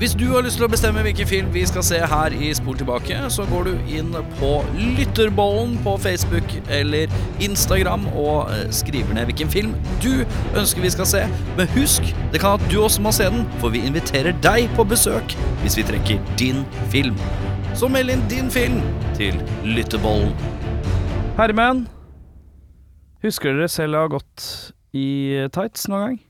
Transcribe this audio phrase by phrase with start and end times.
[0.00, 2.78] Hvis du har lyst til å bestemme hvilken film vi skal se her i Spol
[2.80, 4.52] tilbake, så går du inn på
[4.96, 7.12] Lytterbollen på Facebook eller
[7.44, 10.24] Instagram og eh, skriver ned hvilken film du
[10.56, 11.22] ønsker vi skal se.
[11.60, 14.88] Men husk, det kan at du også må se den, for vi inviterer deg på
[14.88, 17.20] besøk hvis vi trekker din film.
[17.76, 18.80] Så meld inn din film
[19.20, 19.36] til
[19.68, 20.32] Lytterbollen.
[21.36, 21.90] Herman,
[23.20, 24.52] husker dere selv å ha gått
[24.96, 25.10] i
[25.52, 26.22] tights noen gang?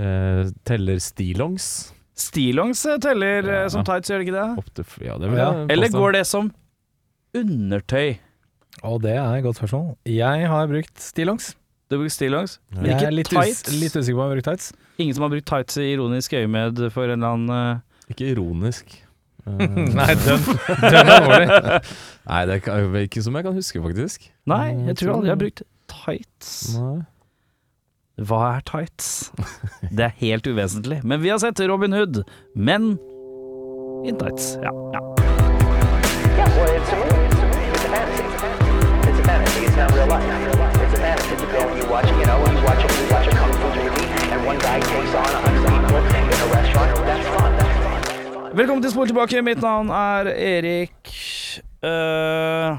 [0.00, 1.74] Eh, teller stillongs?
[2.18, 3.68] Stillongs teller ja.
[3.72, 4.58] som tights, gjør det ikke det?
[4.58, 5.52] Opp til, ja, det vil Ja.
[5.52, 5.98] jeg Eller påstå.
[5.98, 6.52] går det som
[7.34, 8.14] undertøy?
[8.82, 9.96] Og det er et godt spørsmål.
[10.06, 11.54] Jeg har brukt stillongs.
[11.90, 13.62] Du bruker stillongs, men Jeg ikke litt, tights.
[13.68, 14.72] us litt usikker på om jeg har brukt tights.
[14.98, 18.10] Ingen som har brukt tights i ironisk øyemed for en eller annen uh...
[18.10, 18.86] Ikke ironisk.
[19.42, 20.38] Eh, Nei, den,
[20.92, 21.46] den er dårlig.
[22.28, 24.28] Nei, det er ikke- som jeg kan huske, faktisk.
[24.46, 26.50] Nei, Mm, jeg tror aldri jeg har brukt tights.
[26.78, 27.00] Nei.
[28.22, 29.32] Hva er tights?
[29.90, 31.00] Det er helt uvesentlig.
[31.04, 32.22] Men vi har sett Robin Hood,
[32.54, 32.98] men
[34.06, 34.58] in tights.
[34.62, 35.00] Ja, ja.
[48.54, 49.42] Velkommen til Spor tilbake.
[49.42, 51.08] Mitt navn er Erik
[51.82, 52.78] uh,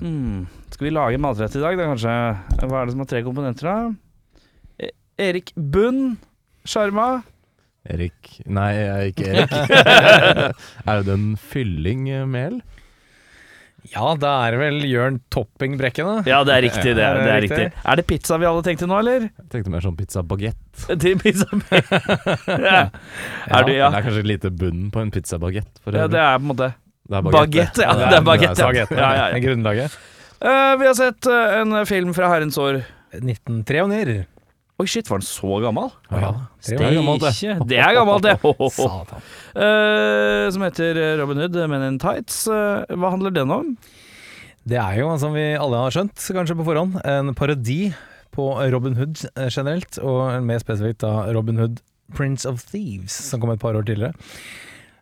[0.00, 0.46] hmm.
[0.76, 2.14] Skal vi lage matrett i dag, da, kanskje?
[2.60, 3.76] Hva er det som har tre komponenter, da?
[4.76, 4.90] E
[5.24, 6.18] Erik Bunn
[6.68, 7.22] Sjarma.
[7.88, 9.54] Erik Nei, jeg er ikke Erik.
[10.92, 12.58] er det en fylling mel?
[13.88, 16.18] Ja, da er det vel Jørn Topping Brekke, da.
[16.28, 16.92] Ja, det er riktig.
[16.98, 17.68] Det er, det er riktig.
[17.80, 19.24] Er det pizza vi alle tenkte nå, eller?
[19.30, 22.82] Jeg tenkte mer sånn pizza baguette Til pizza ja.
[23.48, 23.88] Er du, ja.
[23.88, 26.44] Det er kanskje et lite bunn på en pizza baguette For ja, det er på
[26.44, 26.68] en måte
[27.06, 27.96] det er Bagett, ja.
[27.96, 29.40] Det er bagett, Ja, ja, ja.
[29.40, 29.96] Grunnlaget.
[30.40, 32.82] Eh, Vi har sett eh, en film fra herrens år.
[33.16, 34.24] 1903.
[34.76, 35.86] Oi, shit, var den så gammel?
[36.12, 37.30] Ja, Det er gammelt, det.
[37.32, 37.54] Steikje.
[37.70, 38.34] Det er gammelt, det.
[38.76, 39.22] Satan.
[39.56, 42.42] Eh, som heter Robin Hood, Men in Tights.
[42.46, 43.70] Eh, hva handler den om?
[44.66, 47.94] Det er jo, som vi alle har skjønt, kanskje på forhånd, en parodi
[48.36, 51.80] på Robin Hood eh, generelt, og mer spesifikt da Robin Hood
[52.18, 54.12] Prince of Thieves, som kom et par år tidligere.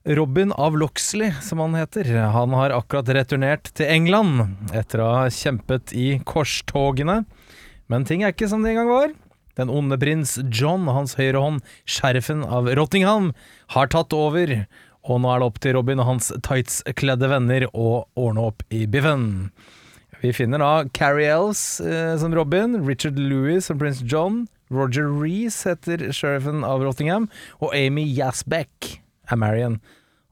[0.05, 5.29] Robin av Loxley, som han heter, han har akkurat returnert til England etter å ha
[5.33, 7.23] kjempet i korstogene.
[7.89, 9.15] Men ting er ikke som det en gang var.
[9.57, 13.31] Den onde prins John, hans høyre hånd, sheriffen av Rottingham,
[13.73, 14.53] har tatt over,
[15.09, 18.83] og nå er det opp til Robin og hans tightskledde venner å ordne opp i
[18.85, 19.55] biffen.
[20.21, 25.73] Vi finner da Carrie Ells eh, som Robin, Richard Lewis som prins John, Roger Reece
[25.73, 27.31] heter sheriffen av Rottingham,
[27.65, 28.99] og Amy Yasbeck
[29.33, 29.81] Marion.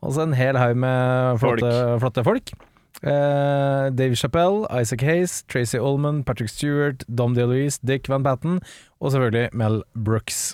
[0.02, 2.00] Altså en hel haug med flotte folk.
[2.02, 2.54] Flotte folk.
[3.02, 8.60] Eh, Dave Chappelle, Isaac Hayes, Tracy Ullman, Patrick Stewart, Dom DeLuise, Dick Van Patten
[9.00, 10.52] og selvfølgelig Mel Brooks.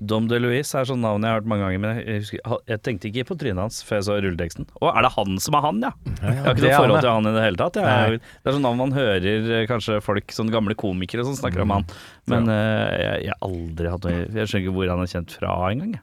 [0.00, 3.10] Dom DeLuise er sånn navn jeg har hørt mange ganger, men jeg, husker, jeg tenkte
[3.10, 4.66] ikke på trynet hans før jeg så rulleteksten.
[4.80, 5.90] Å, er det han som er han, ja?
[6.16, 7.78] Jeg har ikke noe forhold til han i det hele tatt.
[7.84, 11.66] Jeg, det er sånn navn man hører eh, kanskje folk, sånne gamle komikere som snakker
[11.66, 11.86] om han.
[12.32, 15.36] Men eh, jeg jeg har aldri hatt noe Jeg skjønner ikke hvor han er kjent
[15.36, 15.94] fra engang.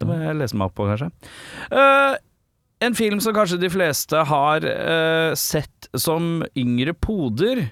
[0.00, 1.10] Det må jeg lese meg opp på, kanskje.
[1.70, 2.16] Uh,
[2.84, 7.66] en film som kanskje de fleste har uh, sett som yngre poder.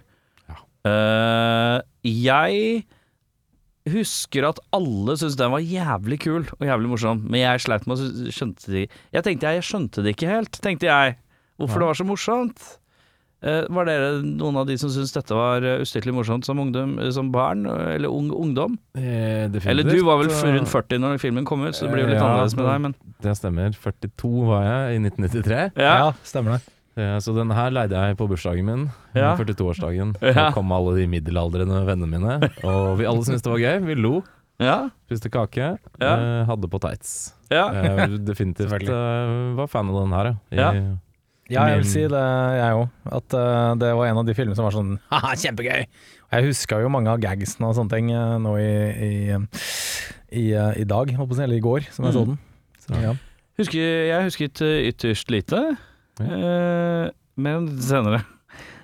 [0.83, 2.83] Eh, jeg
[3.93, 7.99] husker at alle syntes den var jævlig kul og jævlig morsom, men jeg sleit med
[7.99, 11.17] å skjønte det Jeg tenkte jeg, jeg skjønte det ikke helt, tenkte jeg.
[11.59, 12.65] Hvorfor det var så morsomt.
[13.43, 16.93] Eh, var dere noen av de som syntes dette var eh, ustyrtelig morsomt som, ungdom,
[17.03, 18.77] eh, som barn, eller ung, ungdom?
[18.95, 22.13] Eh, Eller du var vel rundt 40 når filmen kom ut, så det blir jo
[22.13, 22.95] litt Ja, annerledes med deg, men
[23.27, 23.75] Det stemmer.
[23.75, 25.73] 42 var jeg i 1993.
[25.77, 26.13] ja.
[26.23, 26.63] stemmer det.
[27.03, 29.35] Ja, Så den her leide jeg på bursdagen min, Ja.
[29.37, 30.15] 42-årsdagen.
[30.23, 30.33] Ja.
[30.39, 33.87] Da kom alle de middelaldrende vennene mine, og vi alle syntes det var gøy.
[33.91, 34.23] Vi lo,
[34.61, 34.89] ja.
[35.09, 36.13] spiste kake, Ja.
[36.15, 37.33] eh, hadde på tights.
[37.51, 37.67] ja.
[38.23, 40.69] Definitivt var fan av den her, ja.
[40.73, 40.73] Ja.
[40.73, 40.99] I,
[41.53, 42.23] Ja, jeg vil si det,
[42.59, 42.89] jeg òg.
[43.19, 45.85] At uh, det var en av de filmene som var sånn haha, kjempegøy.
[46.33, 48.73] Jeg huska jo mange av gagsene og sånne ting uh, nå i,
[49.07, 49.13] i,
[50.33, 52.39] i, uh, i dag, holdt på å si, eller i går, som jeg så den.
[52.83, 53.15] Så, ja.
[53.61, 55.61] Husker, jeg husket ytterst lite.
[56.19, 58.23] Dette senere.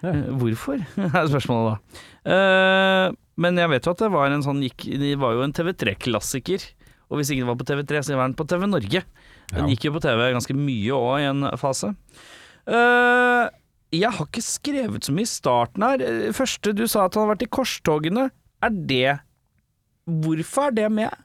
[0.05, 0.13] Ja.
[0.39, 3.15] Hvorfor, er spørsmålet da.
[3.39, 6.65] Men jeg vet jo at det var en sånn Det var jo en TV3-klassiker.
[7.09, 9.03] Og hvis ikke det var på TV3, så var den på TV Norge.
[9.49, 9.69] Den Ja.
[9.73, 11.95] gikk jo på TV ganske mye òg i en fase.
[12.69, 13.49] Eh,
[13.99, 16.03] jeg har ikke skrevet så mye i starten her.
[16.05, 18.29] Eh, Første du sa at han har vært i korstogene.
[18.63, 19.17] Er det
[20.09, 21.25] Hvorfor er det med?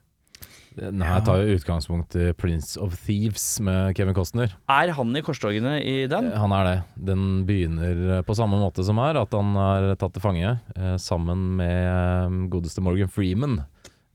[0.73, 4.55] Nei, jeg tar jo utgangspunkt i Prince of Thieves med Kevin Costner.
[4.73, 6.31] Er han i korstogene i den?
[6.31, 6.77] Eh, Han er det.
[7.11, 10.95] Den begynner eh, på samme måte som her, at han er tatt til fange eh,
[10.97, 13.59] sammen med eh, godeste Morgan Freeman.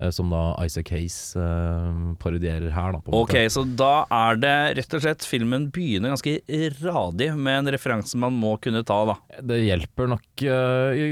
[0.00, 3.00] Eh, som da Isaac Hayes eh, parodierer her, da.
[3.04, 3.48] På Ok, måte.
[3.54, 6.36] så da er det rett og slett Filmen begynner ganske
[6.84, 9.16] radig med en referanse man må kunne ta, da.
[9.42, 11.08] Det hjelper nok eh, i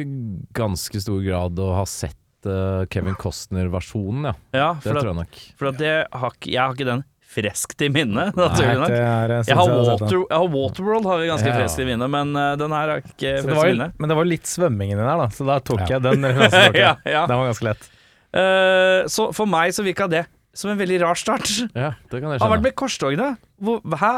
[0.57, 4.35] ganske stor grad å ha sett eh, Kevin Costner-versjonen, ja.
[4.57, 5.43] Ja, Det at, tror jeg nok.
[5.59, 7.05] for at det har ikke, jeg har ikke den
[7.37, 8.89] freskt i minne, naturlig nok.
[8.95, 9.73] det er, jeg, har.
[9.77, 11.57] Water, jeg har Waterworld har vi ganske Ja.
[11.59, 13.91] freskt i minne, men den her har ikke freskt i minne.
[13.99, 15.99] men det var litt svømmingen din her, da, så da tok Ja.
[15.99, 16.25] jeg den.
[16.87, 17.27] Ja, ja.
[17.29, 17.91] Den var ganske lett.
[18.37, 21.49] Eh, så for meg så virka det som en veldig rar start.
[21.77, 23.35] Ja, det kan jeg Han har vært med korstogene.
[23.61, 24.15] Hvor, hæ?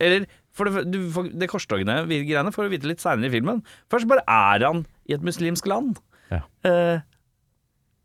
[0.00, 0.26] Eller
[0.56, 3.62] for det, du, for det korstogene-greiene får du vite litt seinere i filmen.
[3.92, 6.00] Først bare er han i et muslimsk land.
[6.30, 6.42] Ja.
[6.66, 7.00] Uh,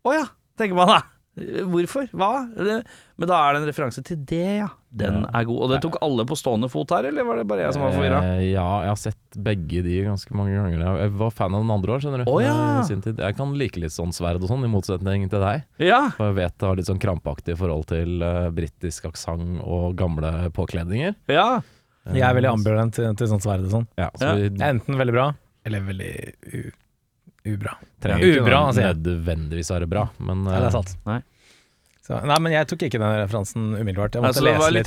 [0.06, 0.24] oh ja,
[0.58, 1.00] tenker man da.
[1.36, 2.06] Hvorfor?
[2.16, 2.30] Hva?
[2.56, 4.68] Men da er det en referanse til det, ja.
[4.96, 5.28] Den Ja.
[5.40, 5.58] er god.
[5.66, 7.92] Og det tok alle på stående fot her, eller var det bare jeg som var
[7.92, 8.20] forvirra?
[8.24, 10.80] Eh, ja, jeg har sett begge de ganske mange ganger.
[11.02, 12.30] Jeg var fan av den andre òg, skjønner du.
[12.32, 12.54] Oh, ja.
[12.78, 13.18] eh, sin tid.
[13.20, 15.64] Jeg kan like litt sånn sverd og sånn, i motsetning til deg.
[15.78, 16.08] Ja.
[16.16, 20.50] For jeg vet det har litt sånn krampaktig forhold til uh, britisk aksent og gamle
[20.56, 21.14] påkledninger.
[21.28, 21.60] ja.
[22.06, 23.86] Jeg er veldig ambivalent til, til sånn sverd og sånn.
[23.98, 24.34] Ja, så Ja.
[24.38, 25.34] vi Enten veldig bra,
[25.66, 26.12] eller veldig
[26.54, 26.70] u,
[27.54, 27.76] ubra.
[28.02, 29.00] trenger Ja, ikke ubra, altså, jeg.
[29.06, 30.96] nødvendigvis være bra, men Ja, det er eh, sant.
[31.06, 31.22] Nei.
[32.06, 34.14] Så, nei, men jeg tok ikke den referansen umiddelbart.
[34.14, 34.86] Jeg Altså, måtte, det var lese litt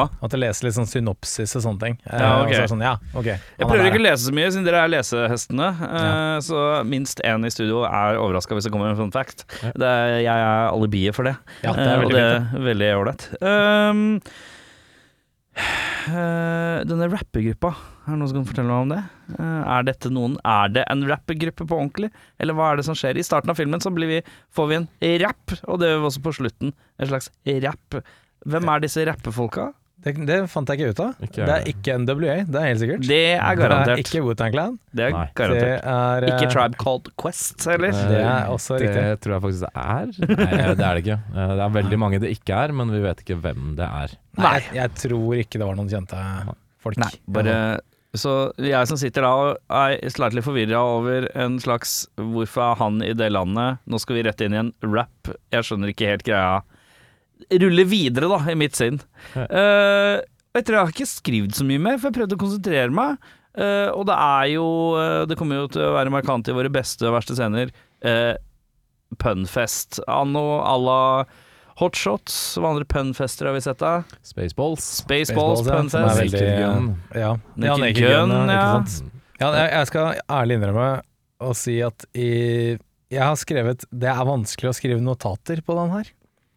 [0.00, 0.16] òg.
[0.24, 1.94] måtte lese litt sånn synopsis og sånne ting.
[2.10, 2.56] Eh, Ja, okay.
[2.56, 3.36] og så sånn, ja, okay.
[3.38, 5.68] Jeg er prøver ikke å lese så mye, siden dere er lesehestene.
[5.78, 6.40] Ja.
[6.42, 9.46] Så minst én i studio er overraska hvis det kommer en fun fact.
[9.62, 9.70] Ja.
[9.78, 11.36] Det er, jeg er alibiet for det.
[11.62, 13.28] Ja, det Eh, er og det er veldig ålreit.
[13.40, 14.20] Um,
[15.56, 17.74] eh, denne rappegruppa,
[18.06, 19.00] er det noen som kan fortelle meg om det?
[19.36, 22.10] Eh, er dette noen Er det en rappegruppe på ordentlig,
[22.40, 23.18] eller hva er det som skjer?
[23.18, 24.20] I starten av filmen så blir vi,
[24.54, 24.88] får vi en
[25.24, 26.72] rapp, og det gjør vi også på slutten.
[27.02, 27.30] En slags
[27.66, 27.98] rapp.
[28.46, 29.72] Hvem er disse rappefolka?
[30.06, 31.22] Det, det fant jeg ikke ut av.
[31.24, 33.06] Ikke det er ikke NWA, det er helt sikkert.
[33.08, 34.02] Det er Det er garantert.
[34.04, 34.74] ikke Wu-Tang Clan.
[34.94, 35.22] Det er Nei.
[35.34, 37.88] Det er eh, Ikke Tribe Called Quest, eller?
[37.96, 39.06] eh, Det er også det riktig.
[39.24, 40.36] tror jeg faktisk det er.
[40.36, 41.18] Nei, det er det ikke.
[41.32, 44.14] Eh, Det er veldig mange det ikke er, men vi vet ikke hvem det er.
[44.38, 46.22] Nei, jeg, jeg tror ikke det var noen kjente
[46.86, 47.00] folk.
[47.02, 47.56] Nei, bare
[48.14, 48.32] Så
[48.62, 53.12] jeg som sitter da og er slightly forvirra over en slags Hvorfor er han i
[53.16, 53.82] det landet?
[53.84, 55.32] Nå skal vi rett inn i en rap.
[55.52, 56.62] Jeg skjønner ikke helt greia.
[57.52, 59.00] Ruller videre, da, i mitt sinn.
[59.36, 60.22] Uh,
[60.56, 63.20] jeg tror jeg har ikke skrevet så mye mer, for jeg prøvde å konsentrere meg.
[63.56, 64.64] Uh, og det er jo
[65.00, 67.72] eh, Det kommer jo til å være markant i våre beste og verste scener.
[68.04, 68.36] Uh,
[69.20, 71.02] punfest anno à la
[71.80, 72.36] Hotshots.
[72.56, 73.98] Hva andre punfester har vi sett da?
[74.24, 74.86] Spaceballs.
[75.02, 76.20] Spaceballs, Spaceballs, ja, punfest.
[76.22, 76.42] veldig-.
[76.62, 76.72] Ja,
[77.20, 78.68] ja, Naked Gun, ja.
[79.36, 80.90] Ja, jeg, jeg skal ærlig innrømme
[81.44, 82.28] å si at i,
[83.12, 86.08] jeg har skrevet Det er vanskelig å skrive notater på den her.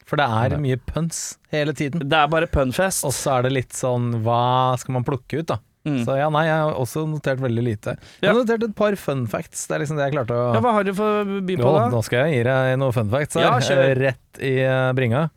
[0.09, 2.01] For det er mye puns hele tiden.
[2.09, 3.03] Det er bare punfest.
[3.05, 5.59] Og så er det litt sånn Hva skal man plukke ut, da?
[5.87, 6.01] Mm.
[6.05, 7.93] Så ja, nei, jeg har også notert veldig lite.
[8.19, 8.33] Jeg Ja.
[8.33, 9.65] har notert et par fun facts.
[9.67, 11.85] Det er liksom det jeg klarte å Ja, hva har du for by på, da?
[11.89, 13.47] nå skal jeg gi deg noen fun facts her.
[13.47, 13.57] Ja.
[13.57, 15.29] Eh, Rett i eh, bringa.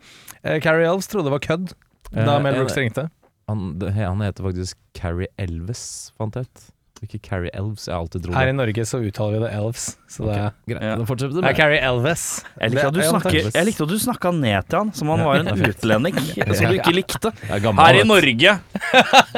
[0.43, 1.73] Eh, Carrie Elves trodde det var kødd
[2.13, 3.09] da Eh, Mel Brooks ringte.
[3.49, 6.67] Han, han heter faktisk Carrie Elves, fant jeg ut.
[7.03, 8.53] Ikke Carrie Elves, jeg har alltid trodd Her i.
[8.55, 9.87] Norge så uttaler vi det Elves.
[10.13, 10.93] Så det er Greit, Ja.
[11.01, 12.23] da fortsetter du Det med Carrie Elves.
[12.61, 15.19] Jeg likte at du, snakker, jeg likte at du snakka ned til han som om
[15.19, 16.15] han var en utlending
[16.55, 17.33] som du ikke likte.
[17.51, 18.05] Er Her i.
[18.07, 18.55] Norge!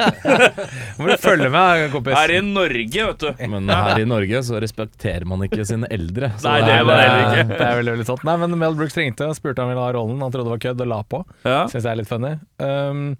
[0.99, 2.15] Må du følge med, kompis.
[2.17, 3.45] Her i Norge, vet du.
[3.51, 6.31] Men her i Norge så respekterer man ikke sine eldre.
[6.39, 7.47] så Nei, det det er- det, heller ikke.
[7.57, 8.23] Det er veldig, veldig sant.
[8.29, 10.21] Nei, men Mel Brooks ringte og spurte om han ville ha rollen.
[10.21, 11.23] Han trodde det var kødd og la på.
[11.45, 11.65] Ja.
[11.67, 12.35] Syns jeg er litt funny.
[12.59, 13.17] Um,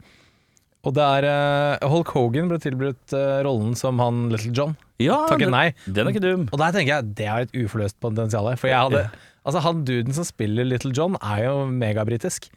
[0.86, 1.26] og det er
[1.82, 4.76] uh, Hulk Hogan ble tilbudt uh, rollen som han Little John.
[5.02, 5.68] ja Takket nei.
[5.88, 6.44] den er ikke dum.
[6.52, 8.52] Og der tenker jeg det er et uforløst potensial.
[8.62, 9.08] For jeg hadde
[9.46, 12.48] Altså, han duden som spiller Little John, er jo megabritisk.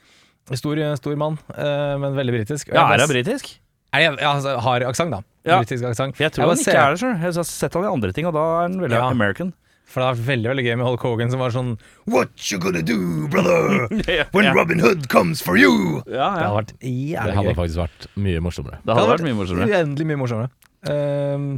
[0.57, 2.71] Stor, stor mann, uh, men veldig britisk.
[2.73, 3.51] Ja, er han britisk?
[3.93, 5.19] Er jeg, altså, har aksent, da.
[5.49, 5.59] Ja.
[5.61, 6.17] Britisk aksent.
[6.21, 7.13] Jeg tror jeg han ikke ser- er det, sjøl.
[7.21, 9.09] Jeg har sett han i andre ting, og da er han veldig Ja.
[9.13, 9.53] American.
[9.89, 11.71] For det har vært veldig veldig gøy med Hulk Hogan som var sånn
[12.13, 12.99] What you gonna do,
[13.33, 13.89] brother?
[14.37, 14.53] When ja.
[14.57, 16.03] Robin Hood comes for you!
[16.05, 17.57] ja, Det hadde vært Det hadde gøy.
[17.63, 18.83] faktisk vært mye morsommere.
[18.85, 19.73] Det hadde vært mye morsommere.
[19.73, 20.53] Uendelig mye morsommere.
[20.89, 21.51] Um,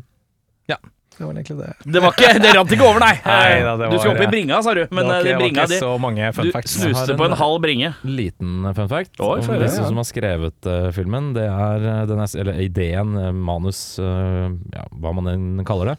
[0.70, 0.78] ja,
[1.20, 1.72] det var egentlig det.
[1.84, 3.12] Det var ikke, det rant ikke over, nei.
[3.28, 4.86] Nei da, det du skal opp i bringa, sa du.
[4.88, 6.76] Men det var eh, ikke, det bringa var ikke så mange fun Du facts.
[6.78, 7.90] Du snuste på en halv bringe.
[8.08, 9.90] Liten fun fact Oi, om disse ja.
[9.90, 11.34] som har skrevet uh, filmen.
[11.36, 15.98] Det er eh, er, eller ideen, eh, manus, uh, ja, hva man enn kaller det.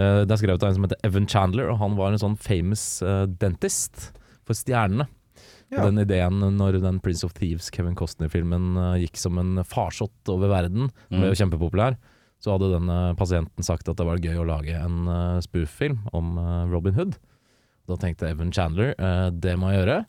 [0.00, 2.36] Eh, det er skrevet av en som heter Evan Chandler, og han var en sånn
[2.40, 4.10] famous uh, dentist
[4.48, 5.08] for stjernene.
[5.70, 5.84] Ja.
[5.86, 10.50] Den ideen når den Prince of Thieves, Kevin Costner-filmen uh, gikk som en farsott over
[10.50, 11.98] verden, ble jo kjempepopulær,
[12.40, 16.40] så hadde denne pasienten sagt at det var gøy å lage en uh, spoof-film om
[16.72, 17.18] Robin Hood.
[17.90, 18.94] Da tenkte Evan Chandler
[19.34, 20.02] det må jeg gjøre.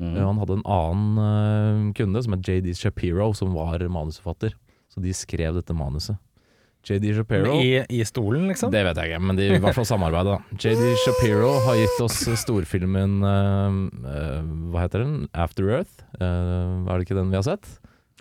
[0.00, 0.14] Mm.
[0.16, 4.54] Han hadde en annen kunde som het JD Shapiro, som var manusforfatter.
[4.88, 6.16] Så de skrev dette manuset.
[6.86, 8.70] JD Shapiro I, I stolen, liksom?
[8.70, 10.36] Det vet jeg ikke, men de i hvert fall samarbeidet.
[10.62, 14.38] JD Shapiro har gitt oss storfilmen uh, uh,
[14.70, 15.16] Hva heter den?
[15.34, 16.04] After Earth?
[16.20, 17.66] Uh, er det ikke den vi har sett?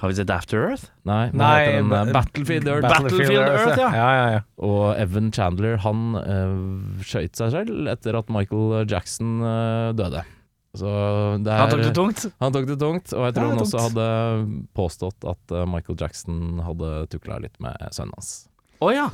[0.01, 0.89] Har vi sett After Earth?
[1.07, 1.91] Nei, Nei, heter den?
[1.93, 2.87] Eh, Battlefield Earth.
[2.89, 3.91] Battlefield Earth, ja.
[3.93, 4.07] ja.
[4.17, 4.41] ja, ja.
[4.65, 10.25] Og Evan Chandler han uh, skøyt seg selv etter at Michael Jackson uh, døde.
[10.75, 10.89] Så
[11.45, 12.25] det er, Han tok det tungt.
[12.43, 13.69] Han tok det tungt, og jeg tror han tungt.
[13.69, 14.09] også hadde
[14.75, 18.33] påstått at Michael Jackson hadde tukla litt med sønnen hans.
[18.83, 19.09] Å ja.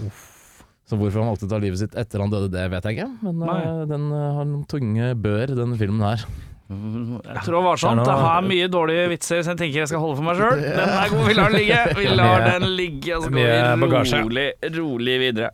[0.91, 3.11] Så hvorfor han valgte å ta livet sitt etter han døde, det vet jeg ikke.
[3.23, 6.25] Men eh, den uh, har noen tunge bør, den filmen her.
[6.71, 7.99] Jeg tror varsomt.
[7.99, 10.39] Det er Det har mye dårlige vitser, så jeg tenker jeg skal holde for meg
[10.39, 10.59] sjøl.
[10.63, 11.79] Den er god, vi lar den ligge.
[11.95, 15.49] Vi lar den ligge, og så går vi rolig, rolig videre.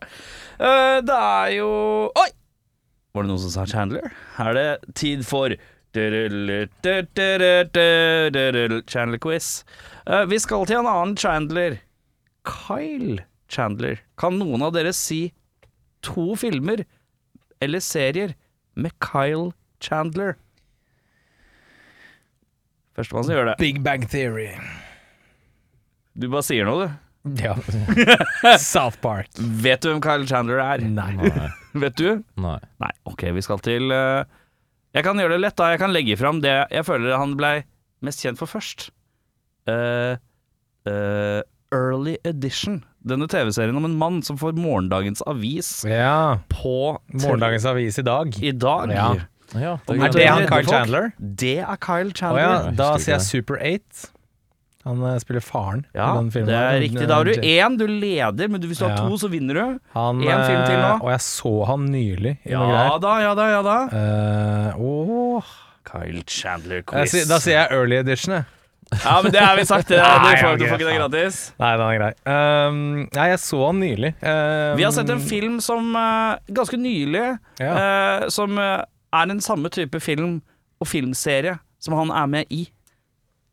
[0.58, 1.70] Uh, det er jo
[2.18, 2.28] Oi!
[3.14, 4.10] Var det noen som sa Chandler?
[4.42, 5.54] Er det tid for
[8.90, 9.48] Chandler-quiz.
[10.04, 11.78] Uh, vi skal til en annen Chandler.
[12.46, 14.02] Kyle Chandler.
[14.20, 15.28] Kan noen av dere si
[16.04, 16.84] to filmer
[17.64, 18.36] eller serier
[18.78, 19.50] med Kyle
[19.82, 20.36] Chandler?
[22.98, 23.58] Førstemann som gjør det.
[23.62, 24.50] Big Bang Theory.
[26.18, 27.04] Du bare sier noe, du.
[27.38, 27.54] Ja.
[28.58, 29.30] South Park.
[29.38, 30.82] Vet du hvem Kyle Chandler er?
[30.82, 31.12] Nei.
[31.84, 32.22] Vet du?
[32.40, 32.58] Nei.
[32.82, 34.24] Nei, ok, vi skal til uh,
[34.96, 35.72] Jeg kan gjøre det lett, da.
[35.74, 37.60] Jeg kan legge fram det jeg føler han blei
[38.04, 38.88] mest kjent for først.
[39.68, 40.18] Uh,
[40.88, 41.42] uh,
[41.74, 42.82] Early Edition.
[43.08, 46.38] Denne TV-serien om en mann som får morgendagens avis Ja.
[46.52, 48.34] på Morgendagens avis i dag.
[48.42, 48.90] i dag.
[48.92, 49.08] Ja.
[49.56, 50.64] Ja, Er Er det det han Kyle?
[50.68, 51.12] Chandler?
[51.18, 52.42] Det er Kyle Å Chandler.
[52.42, 54.10] ja, da sier jeg Super 8.
[54.84, 56.46] Han eh, spiller faren Ja, i den filmen.
[56.48, 57.08] det er riktig.
[57.08, 59.08] Da har du én, du leder, men du- hvis du har Ja.
[59.08, 59.80] to, så vinner du.
[59.94, 60.94] Han, en film til nå.
[60.94, 63.00] eh, Og jeg så han nylig i Ja greier.
[63.00, 63.78] da, ja da, ja da.
[63.92, 65.42] Eh, åh.
[65.84, 67.10] Kyle Chandler-quiz.
[67.10, 68.44] sier- Da sier jeg early edition, jeg.
[69.04, 69.88] Ja, men det har vi sagt.
[69.88, 71.38] Det, Nei, du, får, du får ikke det gratis.
[71.60, 72.10] Nei, den er grei.
[72.24, 72.78] Um,
[73.14, 74.14] nei, jeg så han nylig.
[74.22, 77.24] Um, Vi har sett en film som uh, ganske nylig
[77.60, 77.72] Ja.
[77.74, 78.80] uh, Som uh,
[79.12, 80.38] er den samme type film
[80.80, 82.64] og filmserie som han er med i.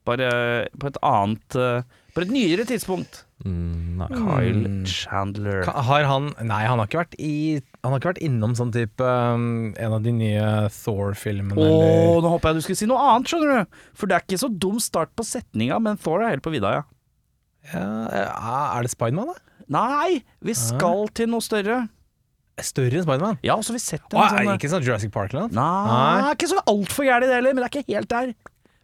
[0.05, 1.81] Bare eh, på et annet eh,
[2.15, 3.23] På et nyere tidspunkt.
[3.45, 4.07] Mm, nei.
[4.13, 4.85] Kyle Mm.
[4.87, 5.63] Chandler.
[5.67, 7.31] Ka- Har han Nei, han har ikke vært i
[7.83, 12.21] Han har ikke vært innom sånn type um, En av de nye Thor-filmene, Å, eller
[12.23, 13.79] nå håper jeg du skulle si noe annet, skjønner du.
[13.99, 16.71] For det er ikke så dum start på setninga, men Thor er helt på vidda,
[16.79, 16.83] ja.
[17.73, 19.41] ja, eh, Er det Spiderman, da?
[19.75, 21.81] Nei, vi skal til noe større.
[22.61, 23.39] Større enn Spiderman?
[23.43, 25.49] Ja, så har vi sett en Å, sånn er det ikke sånn Jurassic Park eller
[25.49, 25.55] noe?
[25.57, 26.33] Nei, Nei.
[26.37, 28.35] ikke så altfor gærent det heller, men det er ikke helt der.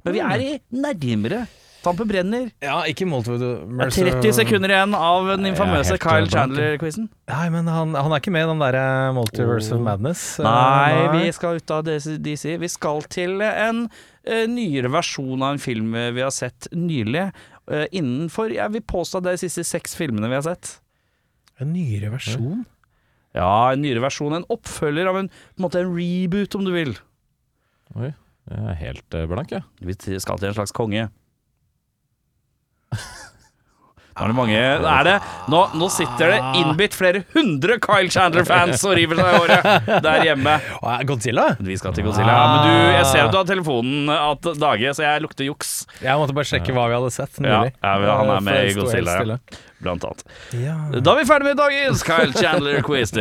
[0.05, 1.45] Men vi er i nærmere.
[1.81, 2.51] Tampen brenner.
[2.61, 6.27] Ja, ikke Multiverse Det er 30 sekunder igjen av den infamøse Kyle.
[6.29, 7.07] Chandler-quizen.
[7.31, 8.83] Nei, men han, han er ikke med i den derre
[9.17, 9.85] Multiverse of Oh.
[9.87, 10.21] Madness.
[10.45, 12.53] Nei, Nei, vi skal ut av DC.
[12.61, 17.31] Vi skal til en uh, nyere versjon av en film vi har sett nylig.
[17.65, 20.75] Uh, innenfor Jeg vil påstå de siste seks filmene vi har sett.
[21.61, 22.61] En nyere versjon?
[23.33, 24.37] Ja, en nyere versjon.
[24.37, 26.93] En oppfølger av en, på en måte en reboot, om du vil.
[27.97, 28.13] Oi,
[28.49, 29.63] jeg er helt eh, blank, jeg.
[29.85, 31.09] Vi skal til en slags konge.
[34.11, 35.13] Nå er det mange er det,
[35.49, 40.25] nå, nå sitter det innbitt flere hundre Kyle Chandler-fans og river seg i håret der
[40.27, 40.55] hjemme.
[41.07, 41.45] Godzilla?
[41.63, 42.35] Vi skal til Godzilla.
[42.51, 45.71] Men du, jeg ser at du har telefonen at dage, så jeg lukter juks.
[46.03, 49.15] Jeg måtte bare sjekke hva vi hadde sett Ja, ja, han er med i Godzilla,
[49.23, 49.39] ja.
[49.81, 50.21] Blant annet.
[50.59, 50.75] Ja.
[50.99, 53.15] Da er vi ferdig med dagens Kyle Chandler-quiz.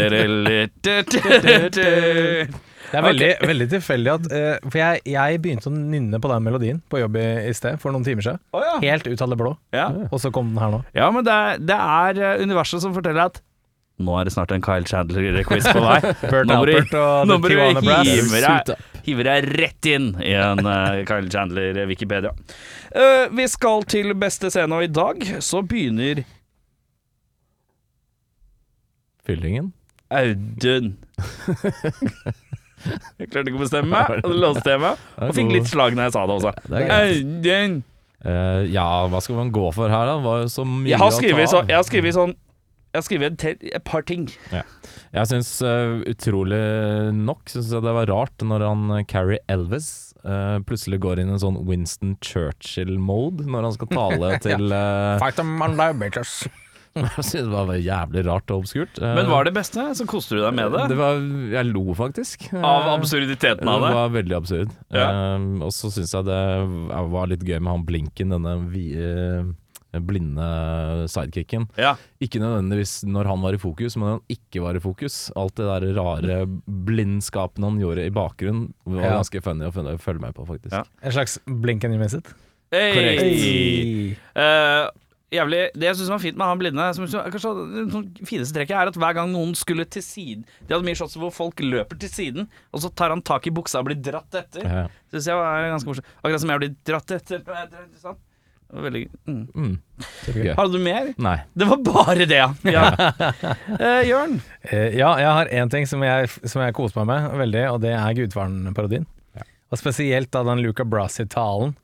[2.90, 6.46] Det er veldig, veldig tilfeldig at eh, For jeg, jeg begynte å nynne på den
[6.46, 8.42] melodien på jobb i, i sted for noen timer siden.
[8.56, 8.78] Oh, ja.
[8.82, 9.54] Helt ut av det blå.
[9.76, 9.86] Ja.
[10.10, 10.82] Og så kom den her nå.
[10.96, 13.40] ja, men det er, det er eh, universet som forteller at
[14.00, 15.98] nå er det snart en Kyle Chandler-quiz på vei.
[16.30, 17.56] Burt Nå Albert og nå må du
[19.04, 22.32] hive deg, rett inn i en uh, Kyle Chandler-Wikipedia.
[22.96, 26.24] Uh, vi skal til beste scene, og i dag så begynner
[29.28, 29.74] Fyllingen.
[30.10, 30.96] Audun.
[33.20, 35.06] Jeg klarte ikke å bestemme meg, og det låste jeg meg.
[35.26, 36.52] Og fikk litt slag når jeg sa det også.
[36.70, 37.80] Det er.
[38.20, 40.36] Eh, ja, hva skal man gå for her, da?
[40.88, 42.34] Jeg har å skrevet, så, jeg har skrevet sånn
[42.90, 44.26] Jeg har skrevet et, par ting.
[44.50, 45.54] Jeg syns
[46.10, 46.60] utrolig
[47.16, 51.30] nok synes jeg det var rart når han uh, Carrie Elvis uh, plutselig går inn
[51.30, 55.92] i en sånn Winston Churchill-mode når han skal tale til eh, Fight them on the
[55.96, 56.42] bitches.
[56.98, 58.98] Jeg synes det var jævlig rart og obskurt.
[59.00, 59.84] Men hva er det beste?
[59.94, 60.88] Så koste du deg med det?
[60.90, 61.20] det var,
[61.54, 62.48] jeg lo faktisk.
[62.58, 63.94] Av absurditeten av Det det?
[64.00, 64.72] var veldig absurd.
[64.90, 65.06] Ja.
[65.36, 66.40] Eh, og så syns jeg det
[67.14, 70.48] var litt gøy med han Blinken, denne vi, eh, blinde
[71.10, 71.68] sidekicken.
[71.78, 71.96] Ja.
[72.22, 75.16] Ikke nødvendigvis når han var i fokus, men når han ikke var i fokus.
[75.38, 76.36] Alt det der rare
[76.90, 79.16] blindskapen han gjorde i bakgrunnen, var Ja.
[79.18, 80.74] ganske funny å følge med på, faktisk.
[80.74, 80.84] Ja.
[81.02, 82.34] En slags blinken i you miss Korrekt
[82.72, 84.16] Hey.
[84.34, 84.88] Hey.
[85.30, 88.74] Jævlig Det jeg syns var fint med han blinde, som, kanskje det sånn fineste trekket,
[88.74, 92.00] er at hver gang noen skulle til siden De hadde mye shots hvor folk løper
[92.02, 94.66] til siden, og så tar han tak i buksa og blir dratt etter.
[94.66, 94.82] Ja.
[95.12, 96.10] Syns jeg var ganske morsomt.
[96.22, 97.46] Akkurat som jeg blir dratt etter.
[98.02, 98.18] Sånn.
[98.70, 99.46] Veldig, mm.
[99.54, 99.78] Mm.
[100.54, 101.08] Hadde du mer?
[101.18, 101.36] Nei.
[101.58, 102.50] Det var bare det, ja.
[102.76, 102.84] ja.
[103.80, 104.36] Eh, Jørn?
[104.62, 107.80] Eh, ja, jeg har én ting som jeg, som jeg koser meg med veldig, og
[107.82, 109.08] det er Gudfaren-parodien.
[109.70, 111.76] Og spesielt da den Luca Brasi-talen,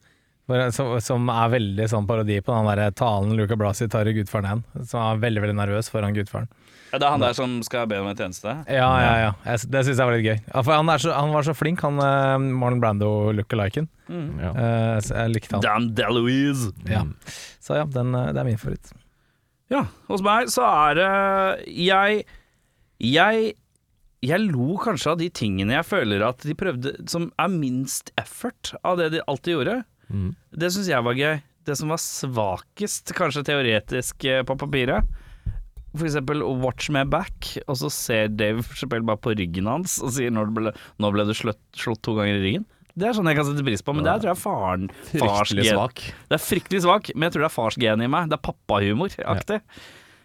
[0.46, 4.86] som, er veldig sånn parodi på den der talen Luca Blasi tar i Gudfaren 1,
[4.86, 6.46] som er veldig veldig nervøs foran Gudfaren.
[6.92, 8.52] Ja, det er han der som skal be om en tjeneste?
[8.70, 9.32] Ja, ja, ja.
[9.48, 10.38] Jeg, det syns jeg var litt gøy.
[10.38, 13.90] Ja, for han, er så, han var så flink, han uh, Marlon Brando-lookaliken.
[14.06, 14.52] Ja.
[14.54, 15.64] Uh, så jeg likte han.
[15.66, 16.70] Dan DeLuise.
[16.86, 17.02] Ja.
[17.58, 18.92] Så ja, den, eh, det er min favoritt.
[19.72, 21.06] Ja, hos meg så er det
[21.74, 22.20] Jeg
[23.02, 23.56] Jeg
[24.26, 28.72] jeg lo kanskje av de tingene jeg føler at de prøvde Som er minst effort
[28.86, 29.74] av det de alltid gjorde.
[30.12, 30.32] Mm.
[30.54, 31.38] Det syns jeg var gøy.
[31.66, 35.06] Det som var svakest, kanskje teoretisk eh, på papiret.
[35.96, 40.12] For eksempel Watch Me Back, og så ser Dave Chappelle bare på ryggen hans og
[40.14, 42.66] sier når ble, 'nå ble du slått, slått to ganger i ryggen'.
[42.96, 45.66] Det er sånn jeg kan sette pris på, men det er tror jeg faren Fryktelig
[45.68, 46.00] svak.
[46.30, 48.30] Det er fryktelig svak, men jeg tror det er farsgen i meg.
[48.30, 49.58] Det er pappahumor-aktig.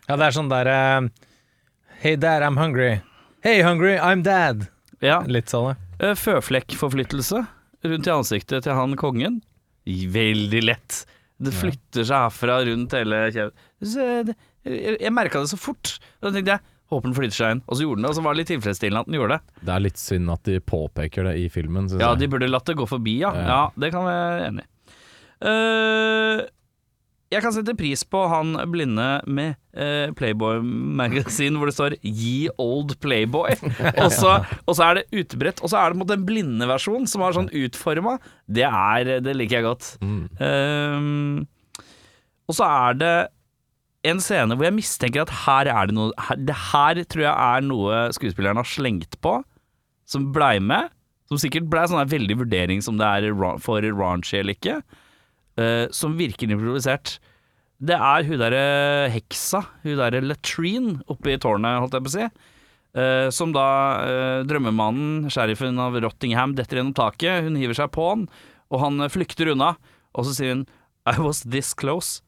[0.08, 1.10] Ja, det er sånn der eh,
[2.02, 3.02] Hey dad, I'm hungry.
[3.44, 4.70] Hey hungry, I'm dad.
[5.04, 5.20] Ja.
[5.28, 6.12] Litt sånn, ja.
[6.12, 7.44] Eh, Føflekkforflyttelse
[7.92, 9.42] rundt i ansiktet til han kongen.
[9.86, 11.02] Veldig lett.
[11.42, 14.36] Det flytter seg herfra rundt hele kjeven.
[14.62, 15.96] Jeg, jeg merka det så fort.
[16.22, 17.62] Da tenkte jeg håper den flytter seg inn.
[17.68, 19.60] Og så gjorde den det, og så var det litt tilfredsstillende at den gjorde det.
[19.66, 21.88] Det er litt synd at de påpeker det i filmen.
[21.96, 22.24] Ja, jeg.
[22.24, 23.32] de burde latt det gå forbi, ja.
[23.38, 23.46] Ja.
[23.52, 24.70] Ja, det kan vi være enig i.
[25.52, 26.44] Eh,
[27.32, 32.98] jeg kan sette pris på han blinde med eh, Playboy-magasin hvor det står 'Ye old
[33.00, 33.56] Playboy'.
[34.04, 34.34] og, så,
[34.68, 35.62] og så er det utbredt.
[35.64, 38.18] Og så er det på en måte en blinde versjon som er sånn utforma.
[38.52, 39.94] Det, er- det liker jeg godt.
[40.04, 40.24] Mm.
[40.44, 41.48] Um,
[42.52, 43.14] og så er det
[44.12, 47.36] en scene hvor jeg mistenker at her er det noe her, Det her tror jeg
[47.36, 49.38] er noe skuespilleren har slengt på,
[50.10, 50.90] som blei med.
[51.32, 53.32] Som sikkert blei sånn veldig vurdering som det er
[53.64, 54.82] for raunchy eller ikke.
[55.60, 57.17] Eh, som virker improvisert.
[57.81, 62.17] Det er hun derre heksa, hun derre latrine oppe i tårnet, holdt jeg på å
[62.17, 62.28] si.
[62.91, 63.67] Uh, som da
[64.04, 67.45] uh, drømmemannen, sheriffen av Rottingham, detter gjennom taket.
[67.45, 68.26] Hun hiver seg på han,
[68.67, 69.78] og han flykter unna.
[70.12, 70.65] Og så sier hun
[71.08, 72.19] 'I was this close'.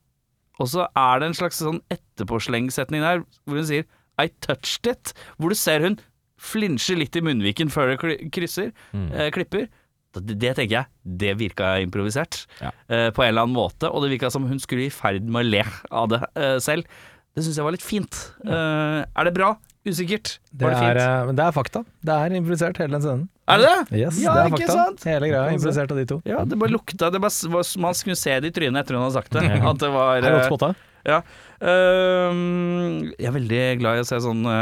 [0.62, 3.86] Og så er det en slags sånn etterpåslengsetning der hvor hun sier
[4.18, 6.00] 'I touched it', hvor du ser hun
[6.44, 9.68] flinsjer litt i munnviken før det krysser, krysser, eh, klipper.
[10.14, 10.86] Det, det tenker jeg,
[11.24, 12.70] det virka improvisert Ja.
[12.92, 15.42] uh, på en eller annen måte, og det virka som hun skulle i ferd med
[15.42, 16.86] å le av det uh, selv.
[17.34, 18.20] Det syns jeg var litt fint.
[18.46, 19.56] Uh, er det bra?
[19.84, 20.38] Usikkert.
[20.54, 21.28] Det det er, fint?
[21.28, 21.82] men det er fakta.
[22.06, 23.26] Det er improvisert hele den scenen.
[23.52, 23.98] Er det det?
[24.00, 24.76] Yes, Ja, det er ikke fakta.
[24.80, 25.04] sant?
[25.10, 26.20] Hele greia er improvisert av de to.
[26.30, 29.18] Ja, det bare lukta det bare, Man skulle se det i trynet etter hun hadde
[29.18, 29.44] sagt det.
[29.74, 30.70] At det var Det er godt spotta.
[31.04, 31.18] Ja.
[31.60, 34.54] Ehm, jeg er veldig glad i å se sånn uh,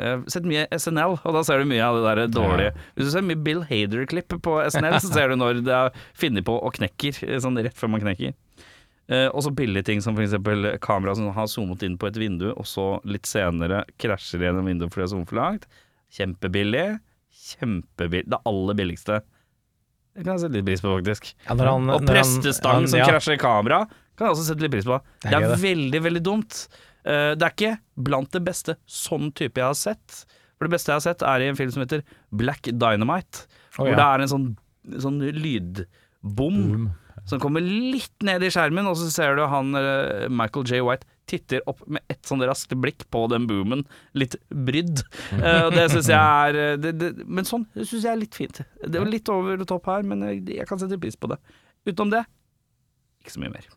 [0.00, 2.72] Jeg har sett mye SNL, og da ser du mye av det der dårlige.
[2.96, 6.46] Hvis du ser mye Bill Hader-klipp på SNL, så ser du når det er funnet
[6.48, 8.32] på og knekker, eh, sånn rett før man knekker.
[9.12, 10.32] Uh, og så billige ting som f.eks.
[10.80, 14.94] kamera som har zoomet inn på et vindu, og så litt senere krasjer gjennom vinduet
[14.94, 15.68] fordi det er zoomet for langt.
[16.14, 16.86] Kjempebillig.
[17.44, 18.30] Kjempebillig.
[18.32, 19.20] Det aller billigste.
[20.14, 21.32] Det kan jeg sette litt pris på, faktisk.
[21.42, 23.82] Ja, han- og når han- prestestang som krasjer i kamera,
[24.14, 24.98] kan jeg også sette litt pris på.
[25.22, 26.64] Det er Det er, veldig, veldig dumt.
[27.04, 30.24] Uh, det er ikke blant det beste sånn type jeg har sett.
[30.54, 33.46] For det beste jeg har sett, er i en film som heter Black Dynamite.
[33.76, 33.96] Hvor ja.
[33.98, 34.50] det er en sånn,
[35.02, 36.86] sånn lydbom Boom.
[37.28, 40.80] som kommer litt ned i skjermen, og så ser du han eh, Michael J.
[40.86, 43.82] White titter opp med et sånn raskt blikk på den boomen,
[44.16, 45.02] litt brydd.
[45.32, 48.60] Uh, det syns jeg er det, det, Men sånn syns jeg er litt fint.
[48.84, 51.40] Det var litt over topp top her, men jeg, jeg kan sette pris på det.
[51.88, 52.24] Utenom det,
[53.24, 53.68] ikke så mye mer.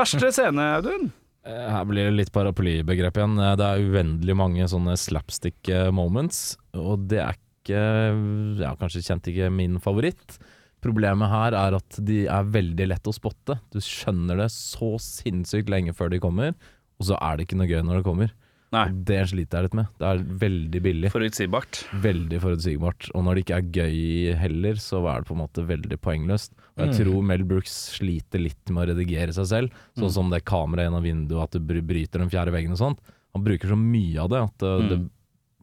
[0.00, 1.10] Verste scene, Audun?
[1.48, 3.38] Eh, Her blir det litt paraplybegrep igjen.
[3.40, 9.02] Eh, Det er uendelig mange sånne slapstick eh, moments, og det er ikke Ja, kanskje
[9.04, 10.38] kjent ikke min favoritt.
[10.80, 13.58] Problemet her er at de er veldig lett å spotte.
[13.74, 16.54] Du skjønner det så sinnssykt lenge før de kommer,
[16.98, 18.32] og så er det ikke noe gøy når det kommer.
[18.70, 18.82] Nei.
[18.90, 19.86] Og Det sliter jeg litt med.
[19.98, 21.10] Det er veldig billig.
[21.14, 21.78] Forutsigbart.
[22.04, 23.10] Veldig forutsigbart.
[23.16, 26.52] Og når det ikke er gøy heller, så er det på en måte veldig poengløst.
[26.76, 26.96] Og jeg Mm.
[26.98, 29.70] tror Mel Brooks sliter litt med å redigere seg selv.
[29.96, 30.02] Mm.
[30.04, 32.98] Sånn som det kameraet gjennom vinduet, at det bryter den fjerde veggen og sånt.
[33.34, 35.10] Han bruker så mye av det at uh, det, Mm.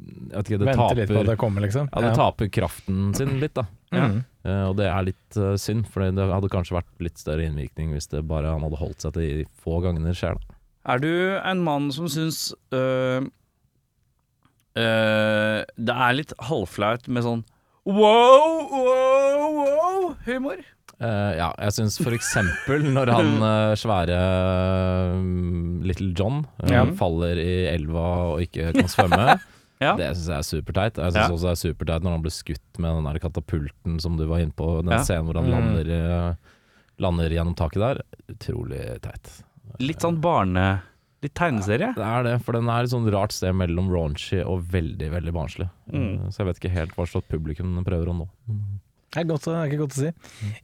[0.01, 1.89] jeg vet ikke, det Venter litt på at taper, det kommer, liksom.
[1.93, 3.63] ja, det taper kraften sin litt, da.
[3.93, 4.25] Mm.
[4.45, 7.93] Uh, og det er litt uh, synd, for det hadde kanskje vært litt større innvirkning
[7.93, 10.35] hvis det bare han hadde holdt seg til de få gangene det skjer.
[10.35, 10.54] Da.
[10.85, 11.09] Er du
[11.41, 13.25] en mann som syns øh,
[14.77, 17.43] øh, det er litt halvflaut med sånn
[17.85, 20.61] wow, wow, wow humor?
[20.95, 26.85] Uh, ja, jeg syns for eksempel når han uh, svære uh, Little John eh, Ja.
[26.95, 29.35] faller i elva og ikke kan svømme.
[29.83, 29.89] Ja.
[29.99, 30.95] Det syns jeg er superteit.
[31.03, 31.33] Jeg syns Ja.
[31.35, 34.39] også det er superteit når han blir skutt med den der katapulten som du var
[34.39, 34.69] inne på.
[34.87, 35.51] Den scenen hvor han Mm.
[35.51, 36.53] lander, eh,
[37.03, 37.99] lander gjennom taket der.
[38.31, 39.33] Utrolig teit.
[39.83, 40.67] Litt sånn barne...
[41.23, 41.87] Litt tegneserie.
[41.97, 45.31] Det er det, for den er et sånn rart sted mellom raunchy og veldig, veldig
[45.33, 45.65] barnslig.
[45.89, 46.03] Mm.
[46.19, 48.27] Eh, Så jeg vet ikke helt hva slags publikum den prøver å nå.
[49.15, 50.11] Det er, godt, det er ikke godt å si.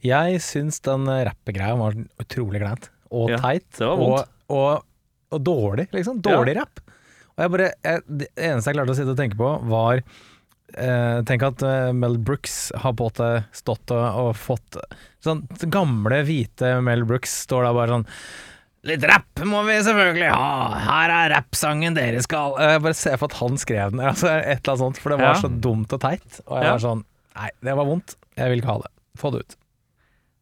[0.06, 2.90] Jeg syns den rappegreia var utrolig kleint.
[3.10, 3.66] Og Ja, teit.
[3.78, 4.30] det var og, vondt.
[4.54, 4.84] og,
[5.34, 6.20] og dårlig, liksom.
[6.22, 6.84] Dårlig rapp.
[7.32, 10.02] Og jeg bare, jeg, det eneste jeg klarte å sitte og tenke på, var
[10.76, 13.10] eh, Tenk at eh, Mel Brooks har på
[13.56, 14.78] stått og, og fått
[15.24, 18.06] Sånn gamle, hvite Mel Brooks står der bare sånn
[18.84, 23.30] Litt rapp må vi selvfølgelig ha, her er rappsangen dere skal Jeg bare ser for
[23.30, 25.40] at han skrev den, altså et eller annet sånt, for det var Ja.
[25.44, 26.40] så dumt og teit.
[26.48, 26.72] Og jeg Ja.
[26.72, 27.04] var sånn
[27.36, 28.16] Nei, det var vondt.
[28.36, 28.90] Jeg vil ikke ha det.
[29.16, 29.56] Få det ut.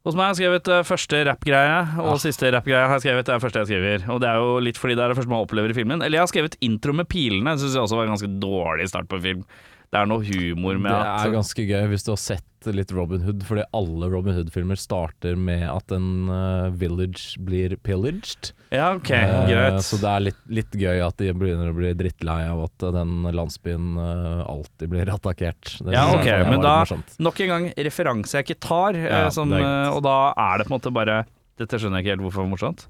[0.06, 3.34] Hos meg har jeg skrevet eh, første rappgreie, og siste rappgreie har jeg skrevet det
[3.36, 4.08] er første jeg skriver.
[4.08, 6.00] Og det er jo litt fordi det er det første man opplever i filmen.
[6.02, 9.06] Eller jeg har skrevet intro med pilene, syns jeg også var en ganske dårlig start
[9.12, 9.44] på film.
[9.92, 12.92] Det er noe humor med at Det er ganske gøy hvis du har sett litt
[12.92, 18.52] Robin Hood, fordi alle Robin Hood-filmer starter med at en uh, village blir pillaged.
[18.68, 19.80] Ja, ok, uh, greit.
[19.86, 23.24] Så det er litt, litt gøy at de begynner å bli drittlei av at den
[23.32, 25.78] landsbyen uh, alltid blir attakkert.
[25.80, 27.16] Det Ja, ok, jeg men da morsomt.
[27.22, 30.78] Nok en gang referanse jeg ikke tar, Ja, som, og da er det på en
[30.78, 31.22] måte bare
[31.60, 32.86] Dette skjønner jeg ikke helt hvorfor det er morsomt.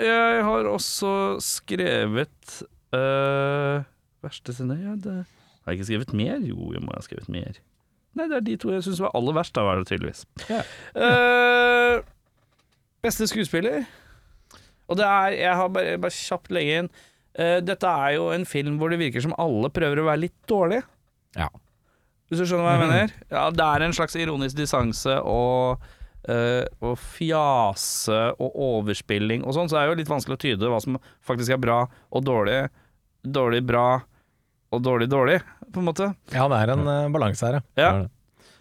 [0.00, 2.60] Jeg har også skrevet
[4.20, 4.76] Verste sinne?
[4.82, 5.24] ja, det,
[5.64, 6.38] Har jeg ikke skrevet mer?
[6.44, 7.58] Jo, jeg må ha skrevet mer.
[8.18, 10.24] Nei, det er de to jeg syns var aller verst, da var det tydeligvis.
[10.50, 10.64] Ja.
[10.96, 12.02] Uh,
[13.04, 13.84] beste skuespiller?
[14.90, 18.46] Og det er Jeg har bare, bare kjapt legge inn uh, Dette er jo en
[18.48, 20.82] film hvor det virker som alle prøver å være litt dårlige.
[21.38, 21.46] Ja.
[22.30, 23.14] Hvis du skjønner hva jeg mener?
[23.30, 25.88] Ja, det er en slags ironisk distanse og,
[26.28, 30.68] Uh, og fjase og overspilling og sånn, så er det jo litt vanskelig å tyde
[30.68, 32.58] hva som faktisk er bra og dårlig.
[33.24, 34.02] Dårlig bra
[34.70, 35.40] og dårlig dårlig,
[35.72, 36.12] på en måte.
[36.34, 37.84] Ja, det er en uh, balanse her, ja.
[38.00, 38.08] Ja.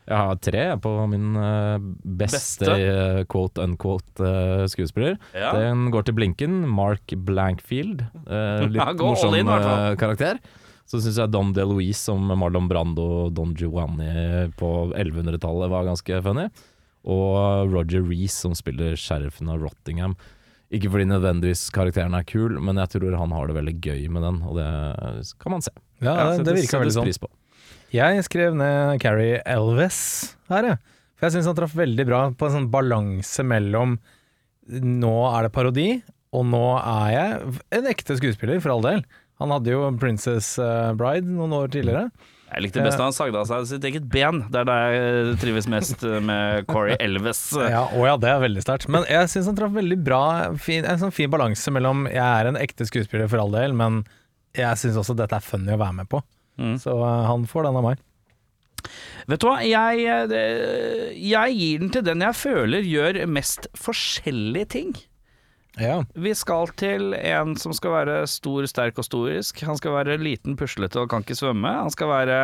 [0.10, 1.76] Jeg har tre på min eh,
[2.18, 2.72] beste, Beste?
[2.82, 4.30] eh, quote unquote
[4.74, 5.20] skuespiller.
[5.38, 5.52] Ja.
[5.54, 8.02] Den går til Blinken, Mark Blankfield.
[8.26, 9.52] Eh, litt Ja, morsom in,
[10.02, 10.40] karakter.
[10.90, 14.10] Så syns jeg Don DeLuise som Marlon Brando og Don Giovanni
[14.58, 16.48] på 1100-tallet var ganske funny.
[17.06, 20.18] Og Roger Reece som spiller sheriffen av Rottingham.
[20.74, 24.26] Ikke fordi nødvendigvis karakteren er kul, men jeg tror han har det veldig gøy med
[24.26, 24.68] den, og det
[25.38, 25.76] kan man se.
[26.02, 27.30] Ja, Ja, det, det virka veldig sånn.
[27.94, 30.00] Jeg skrev ned Carrie Elvis
[30.52, 30.82] her, jeg.
[31.20, 33.98] For jeg syns han traff veldig bra på en sånn balanse mellom
[34.70, 35.88] nå er det parodi,
[36.36, 39.02] og nå er jeg en ekte skuespiller, for all del.
[39.42, 42.10] Han hadde jo Princess eh, Bride noen år tidligere.
[42.50, 44.42] Jeg likte best da han sagde av seg sitt eget ben.
[44.50, 47.42] Det er da jeg trives mest eh, med Corey Elvis.
[47.74, 48.90] Ja, å ja, det er veldig sterkt.
[48.92, 50.22] Men jeg syns han traff veldig bra.
[50.62, 54.02] Fin, en sånn fin balanse mellom jeg er en ekte skuespiller for all del, men
[54.58, 56.22] jeg syns også dette er funny å være med på.
[56.60, 56.78] Mm.
[56.82, 58.06] Så eh, han får den av meg.
[59.30, 64.72] Vet du hva, jeg, eh, jeg gir den til den jeg føler gjør mest forskjellige
[64.76, 64.92] ting.
[65.80, 66.02] Ja.
[66.18, 69.62] Vi skal til en som skal være stor, sterk og storisk.
[69.68, 71.72] Han skal være liten, puslete og kan ikke svømme.
[71.86, 72.40] Han skal være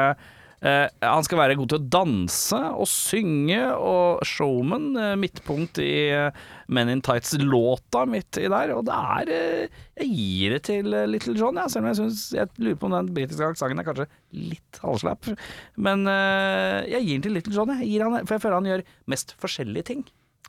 [0.65, 5.91] eh, han skal være god til å danse og synge, og showman, eh, midtpunkt i
[6.15, 8.73] eh, Men in Tights-låta midt i der.
[8.73, 11.99] Og det er eh, Jeg gir det til eh, Little John, ja, selv om jeg
[12.01, 15.29] synes Jeg lurer på om den britiske aksenten er kanskje litt halvslapp.
[15.77, 17.91] Men eh, jeg gir den til Little John, jeg.
[17.93, 20.05] Gir han, for jeg føler han gjør mest forskjellige ting.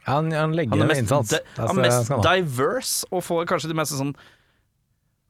[0.06, 1.32] Han, han legger Han er mest, innsats.
[1.34, 4.12] di- han er mest diverse og får kanskje det meste sånn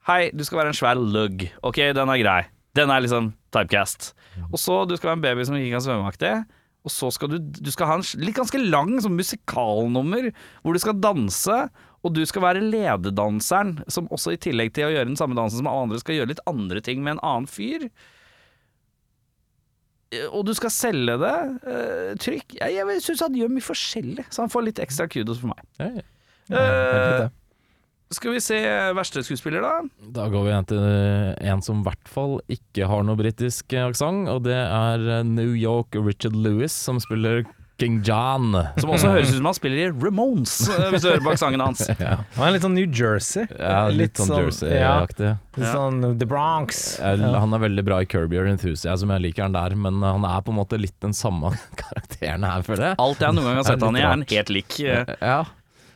[0.06, 1.48] Hei, du skal være en svær lugg.
[1.66, 2.42] Ok, den er grei.
[2.76, 4.12] Den er liksom typecast.
[4.52, 6.32] Og så du skal være en baby som ikke kan svømmeaktig.
[6.86, 10.28] Og så skal du, du skal ha en litt ganske lang sånn musikalnummer
[10.62, 11.56] hvor du skal danse.
[12.06, 15.58] Og du skal være lededanseren, som også i tillegg til å gjøre den samme dansen
[15.58, 17.88] som alle andre, skal gjøre litt andre ting med en annen fyr.
[20.14, 21.34] Eh, Og du skal selge det.
[21.66, 22.54] uh, trykk.
[22.60, 25.64] Jeg, jeg syns han gjør mye forskjellig, så han får litt ekstra kudos for meg.
[25.82, 26.06] Ja, ja.
[26.46, 27.30] Ja, Eh, riktig.
[28.14, 28.58] Skal vi se
[28.94, 29.74] verste skuespiller, da?
[30.14, 30.86] Da går vi igjen til
[31.50, 35.54] en som i hvert fall ikke har noe britisk aksent, og det er eh, New
[35.58, 37.42] York Richard Lewis, som spiller
[37.76, 38.54] King John.
[38.80, 41.60] Som også høres ut som han spiller i Ramones, eh, hvis du hører på aksenten
[41.60, 41.82] hans.
[42.00, 43.44] Ja, Han er litt sånn New Jersey.
[43.58, 45.32] ja litt sånn ja, Jersey-aktig.
[45.58, 46.80] litt sånn The Bronx.
[47.02, 47.12] Ja.
[47.42, 50.40] Han er veldig bra i Kirby Enthusiast, Enthusiasm, jeg liker han der, men han er
[50.46, 53.00] på en måte litt den samme karakteren her, føler jeg.
[53.02, 54.80] Alt jeg noen gang har sett han i, er han helt lik.
[54.80, 55.42] eh, Ja.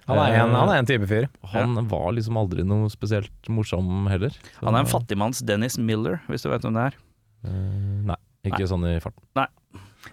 [0.09, 1.27] Han er en, han er en type fyr.
[1.53, 4.31] Han var liksom aldri noe spesielt morsom heller.
[4.31, 6.97] Så- Han er en fattigmanns Dennis Miller, hvis du vet hvem det er.
[7.45, 9.23] Eh, Nei, ikke sånn i farten.
[9.37, 9.47] Nei,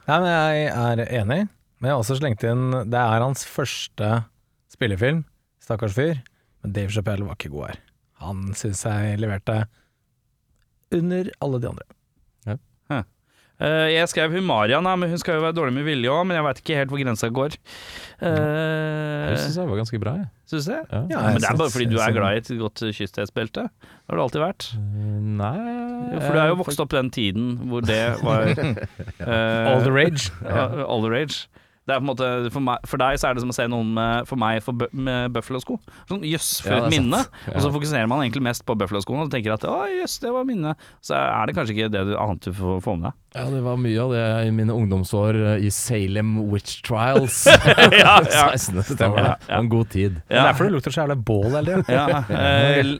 [0.07, 1.39] men jeg er enig.
[1.79, 4.25] Men jeg har også slengt inn Det er hans første
[4.73, 5.23] spillefilm,
[5.61, 6.21] stakkars fyr.
[6.63, 7.77] Men Dave Chappelle var ikke god her.
[8.19, 9.67] Han syns jeg leverte
[10.91, 11.83] under alle de andre.
[13.57, 16.37] Eh, jeg skrev hun Marian, men hun skal jo være dårlig med vilje òg, men
[16.37, 17.57] jeg veit ikke helt hvor grensa går.
[18.21, 18.33] Jeg
[19.27, 20.27] Uh, syns jeg var ganske bra, jeg.
[20.49, 20.79] Syns du det?
[20.89, 20.99] Ja.
[21.11, 23.65] Ja, men det er bare fordi du er glad i et godt kysthetsbelte.
[23.69, 24.67] Det har du alltid vært.
[24.77, 29.83] Eh, Nei For du er jo vokst opp den tiden hvor det var uh, All
[29.85, 30.31] the rage.
[30.89, 31.45] All the rage.
[31.87, 33.65] Det er på en måte, for, meg, for deg så er det som å se
[33.71, 35.77] noen med, for meg for, med Buffalo-sko.
[36.09, 37.21] Sånn jøss, for Ja, et minne.
[37.47, 37.53] Ja.
[37.55, 40.43] Og så fokuserer man egentlig mest på Buffalo-skoene og tenker at å jøss, det var
[40.49, 40.73] minne.
[40.99, 43.15] Så er det kanskje ikke det du annet du får få med deg.
[43.37, 47.43] Ja, det var mye av det i mine ungdomsår eh, i Salem Witch Trials.
[47.97, 48.43] Ja, ja.
[48.51, 48.83] 16.
[48.83, 49.19] september.
[49.23, 50.17] Ja, Det var en god tid.
[50.27, 51.93] Det er derfor det lukter så jævla bål hele tida.
[51.93, 52.91] Ja, eh,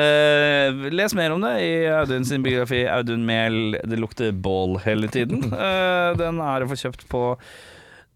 [0.00, 5.10] eh, les mer om det i Audun sin biografi 'Audun Mehl det lukter bål hele
[5.10, 5.48] tiden'.
[5.60, 7.20] Eh, den er å få kjøpt på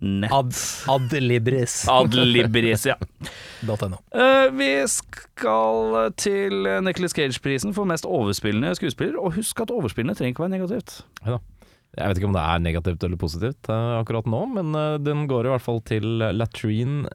[0.05, 0.33] nett.
[0.33, 0.53] Ad,
[0.95, 1.81] ad libris.
[1.91, 2.97] Adlibris, ja.
[3.69, 3.97] .no.
[4.13, 9.17] Uh, vi skal til Nicholas Cage-prisen for mest overspillende skuespiller.
[9.21, 10.99] Og husk at overspillende trenger ikke være negativt.
[11.25, 15.29] Jeg vet ikke om det er negativt eller positivt uh, akkurat nå, men uh, den
[15.31, 16.03] går i hvert fall til
[16.35, 17.07] Latrine,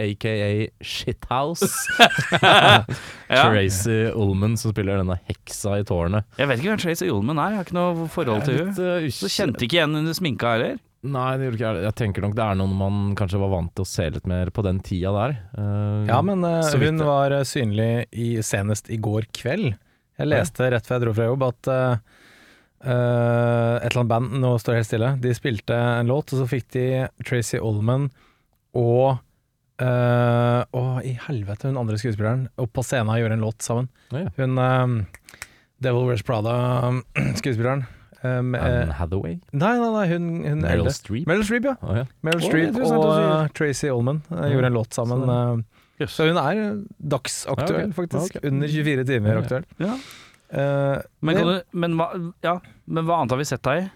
[0.00, 0.32] aka
[0.84, 1.68] Shithouse.
[3.28, 6.26] Tracy Ullman som spiller denne heksa i tårnet.
[6.40, 8.90] Jeg vet ikke hvem Tracy Ullman er, jeg har ikke noe forhold til henne.
[9.04, 10.76] eh, Så kjente ikke igjen under sminka heller.
[11.12, 11.84] Nei, det gjorde ikke jeg.
[11.86, 14.50] Jeg tenker nok det er noen man kanskje var vant til å se litt mer
[14.54, 15.34] på den tida der.
[15.56, 19.74] Uh, Ja, men uh, hun var eh, synlig i, senest i går kveld.
[20.16, 21.96] Jeg leste rett før jeg dro fra jobb at eh,
[22.86, 26.46] et eller annet band, nå står det helt stille, de spilte en låt, og så
[26.48, 26.84] fikk de
[27.26, 28.08] Tracy Oldman
[28.76, 29.18] og
[29.76, 33.90] Å, i helvete, hun andre skuespilleren opp på scenen og gjorde en låt sammen.
[34.08, 34.30] Ja, ja.
[34.38, 34.94] Hun eh,
[35.84, 37.84] Devil Wears Prada-skuespilleren.
[37.92, 37.95] Um,
[38.58, 39.38] Anne Hathaway?
[39.52, 40.92] nei, nei, nei, hun, hun Meryl eldre.
[40.96, 41.26] Streep?
[41.30, 41.74] Meryl Streep, ja.
[41.82, 42.04] Oh, ja.
[42.26, 45.26] Meryl Streep og uh, eh, Tracy Ullman uh, gjorde en låt sammen.
[45.26, 46.14] Så- yes.
[46.16, 46.72] så hun er eh,
[47.16, 47.92] dagsaktuell, Ja, okay.
[48.00, 48.34] faktisk.
[48.38, 48.48] Ja, ok.
[48.52, 49.44] Under 24 timer Ja, ja.
[49.44, 49.68] aktuell.
[49.78, 49.92] Ja.
[50.46, 52.10] Eh, Men, det- du, men, hva,
[52.46, 53.88] ja, men hva annet har vi sett deg i?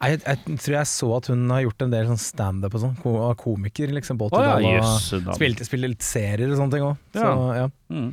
[0.00, 2.94] jeg, jeg tror jeg så at hun har gjort en del sånn standup og sånn,
[3.20, 4.80] av komiker liksom på 80-tallet.
[4.80, 5.34] og.
[5.36, 6.96] Spilte, spilte litt serier og sånne ting òg.
[7.16, 7.66] Så ja.
[7.92, 8.10] Mm.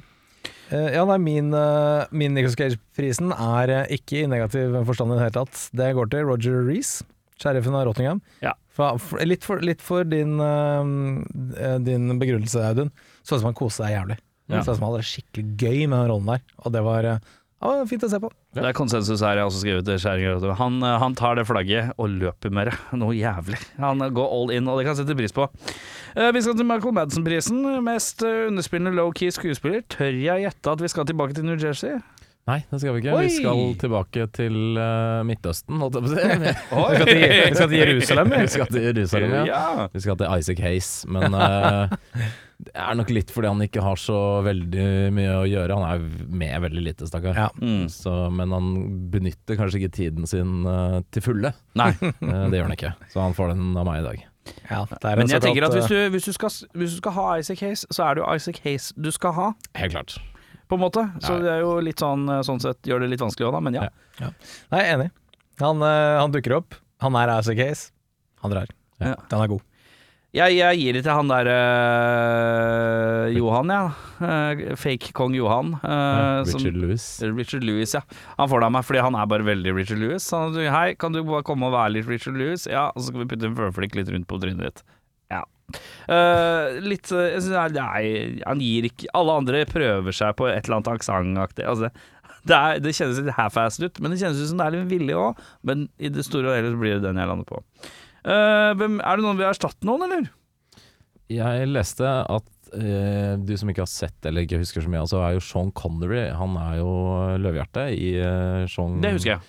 [0.69, 5.17] Eh, ja, nei, min, uh, min Nicholas Cage-prisen er eh, ikke i negativ forstand i
[5.17, 5.61] det hele tatt.
[5.79, 7.07] Det går til Roger Reece,
[7.39, 8.21] sheriffen av Rottingham.
[8.43, 8.53] Ja.
[8.75, 12.91] For, for, litt, for, litt for din, eh, din begrunnelse, Audun.
[13.23, 14.19] Så ut som han koste seg jævlig.
[14.47, 14.61] Ja.
[14.61, 16.43] Så ut som han hadde det skikkelig gøy med den rollen der.
[16.63, 18.29] Og det var eh, ja, fint å se på.
[18.53, 20.51] Det er konsensus her, jeg har også skrevet til.
[20.59, 22.75] Han, han tar det flagget og løper med det.
[23.01, 23.57] Noe jævlig.
[23.81, 25.47] Han går all in, og det kan jeg sette pris på.
[26.15, 27.63] Eh, Vi skal til Michael Madsen-prisen.
[27.85, 29.81] Mest eh, underspillende low-key skuespiller.
[29.89, 31.97] Tør jeg gjette at vi skal tilbake til New Jersey?
[32.47, 33.11] Nei, det skal vi ikke.
[33.11, 33.25] Oi!
[33.27, 36.27] Vi skal tilbake til uh, Midtøsten, holdt jeg på å si.
[36.39, 36.53] Vi
[36.95, 38.29] skal til, vi skal til Jerusalem.
[38.33, 38.43] vi.
[38.53, 39.41] Skal til Jerusalem, ja.
[39.49, 39.87] Ja.
[39.91, 41.91] Vi skal til Isaac Hayes, men uh,
[42.63, 45.75] det er nok litt fordi han ikke har så veldig mye å gjøre.
[45.75, 47.35] Han er med veldig lite, stakkar.
[47.35, 47.49] Ja.
[47.59, 47.83] Mm.
[47.91, 48.71] Så, men han
[49.11, 51.51] benytter kanskje ikke tiden sin uh, til fulle.
[51.75, 51.91] Nei.
[51.99, 54.23] Det gjør han ikke, så han får den av meg i dag.
[54.71, 57.17] Ja, det er Men jeg tenker at hvis du, hvis, du skal, hvis du skal
[57.19, 60.15] ha Isaac Hayes, så er det jo Isaac Hayes du skal ha, Helt klart.
[60.67, 61.05] På en måte.
[61.23, 63.63] Så det er jo litt sånn sånn sett gjør det litt vanskelig òg, da.
[63.63, 63.87] Men ja.
[64.21, 64.33] Ja.
[64.73, 65.09] Nei, jeg er enig.
[65.61, 66.77] Han, eh, han dukker opp.
[67.01, 67.91] Han er as a case.
[68.43, 68.69] Han drar.
[69.01, 69.15] Ja.
[69.29, 69.65] Den er god.
[70.35, 73.85] Jeg, jeg gir det til han der uh, Johan, ja.
[74.19, 75.71] Uh, fake kong Johan.
[75.79, 77.05] Uh, ja, Richard Lewis.
[77.23, 78.03] Richard Lewis, ja.
[78.37, 80.27] Han får det av meg fordi han er bare veldig Richard Lewis.
[80.35, 82.67] Han, Hei, kan du bare komme og være litt Richard Lewis?
[82.69, 84.85] Ja, og så skal vi putte en føflikk litt rundt på trynet ditt.
[86.07, 90.77] Eh, litt eh, synes, Nei, han gir ikke Alle andre prøver seg på et eller
[90.77, 91.65] annet aksentaktig.
[91.67, 91.89] Altså,
[92.47, 94.91] det, er- det kjennes litt half-assed ut, men det kjennes ut som det er litt
[94.93, 95.41] villig òg.
[95.67, 97.59] Men i det store og hele så blir det den jeg lander på.
[98.27, 100.31] Uh, hvem, er det noen vil erstatte noen, eller?
[101.31, 105.19] Jeg leste at uh, du som ikke har sett eller ikke husker så mye, altså
[105.23, 106.29] er jo Sean Connery.
[106.35, 106.89] Han er jo
[107.43, 109.43] løvehjerte i uh, Sean Det husker jeg.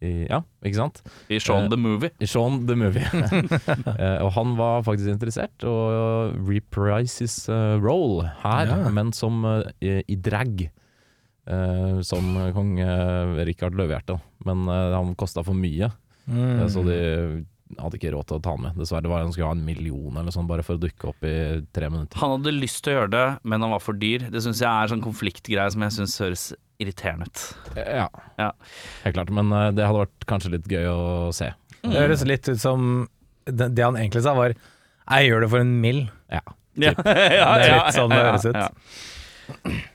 [0.00, 1.02] I, ja, ikke sant?
[1.28, 2.08] I Sean uh, the Movie.
[2.20, 3.02] I Sean the Movie.
[3.04, 8.88] uh, og han var faktisk interessert og reprise his uh, role her, Ja.
[8.96, 9.42] men som
[9.80, 10.70] i, i drag.
[12.06, 12.76] som kong
[13.44, 14.20] Rikard Løvehjerte.
[14.46, 15.90] Men han kosta for mye,
[16.30, 16.68] Mm.
[16.70, 16.96] så de
[17.80, 18.76] hadde ikke råd til å ta han med.
[18.78, 21.32] Dessverre var han skulle ha en million eller sånn bare for å dukke opp i
[21.74, 22.20] tre minutter.
[22.22, 24.28] Han hadde lyst til å gjøre det, men han var for dyr.
[24.30, 26.44] Det syns jeg er sånn konfliktgreie som jeg syns høres
[26.80, 27.42] irriterende ut.
[27.76, 28.08] Ja,
[28.40, 28.50] Ja.
[29.04, 29.30] helt klart.
[29.36, 30.98] Men eh, det hadde vært kanskje litt gøy å
[31.36, 31.52] se.
[31.82, 33.08] Det høres litt ut som
[33.46, 34.52] det, det han egentlig sa, var
[35.10, 36.02] Jeg gjør det for en mill.
[36.30, 36.40] Ja.
[36.80, 38.54] Ja, Det er litt sånn det høres ut.
[38.56, 38.68] ja.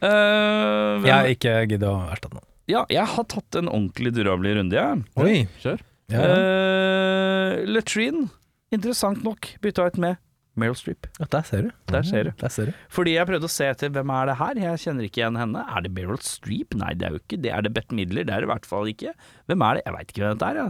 [0.03, 2.47] Eh, hvem- Jeg ikke giddet å erstatte noen.
[2.67, 5.03] ja, jeg har tatt en ordentlig durabelig runde, jeg.
[5.17, 5.47] Oi!
[5.63, 5.79] Kjør.
[6.09, 6.35] Ja, ja.
[6.35, 8.29] Eh, Latrine.
[8.71, 10.17] interessant nok bytta ut med
[10.59, 11.07] Meryl Streep.
[11.19, 11.69] Ja, der ser du.
[11.91, 12.31] Der ser du.
[12.39, 12.73] Der ser du.
[12.95, 15.63] Fordi jeg prøvde å se etter hvem er det her, jeg kjenner ikke igjen henne.
[15.67, 16.77] Er det Meryl Streep?
[16.79, 17.51] Nei, det er jo ikke det.
[17.51, 18.27] Er det Bette Midler?
[18.27, 19.11] Det er det i hvert fall ikke.
[19.51, 19.83] Hvem er det?
[19.85, 20.61] Jeg veit ikke hvem dette er.
[20.61, 20.67] Ja.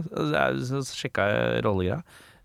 [0.50, 2.00] Altså, Så sjekka jeg rollegreia.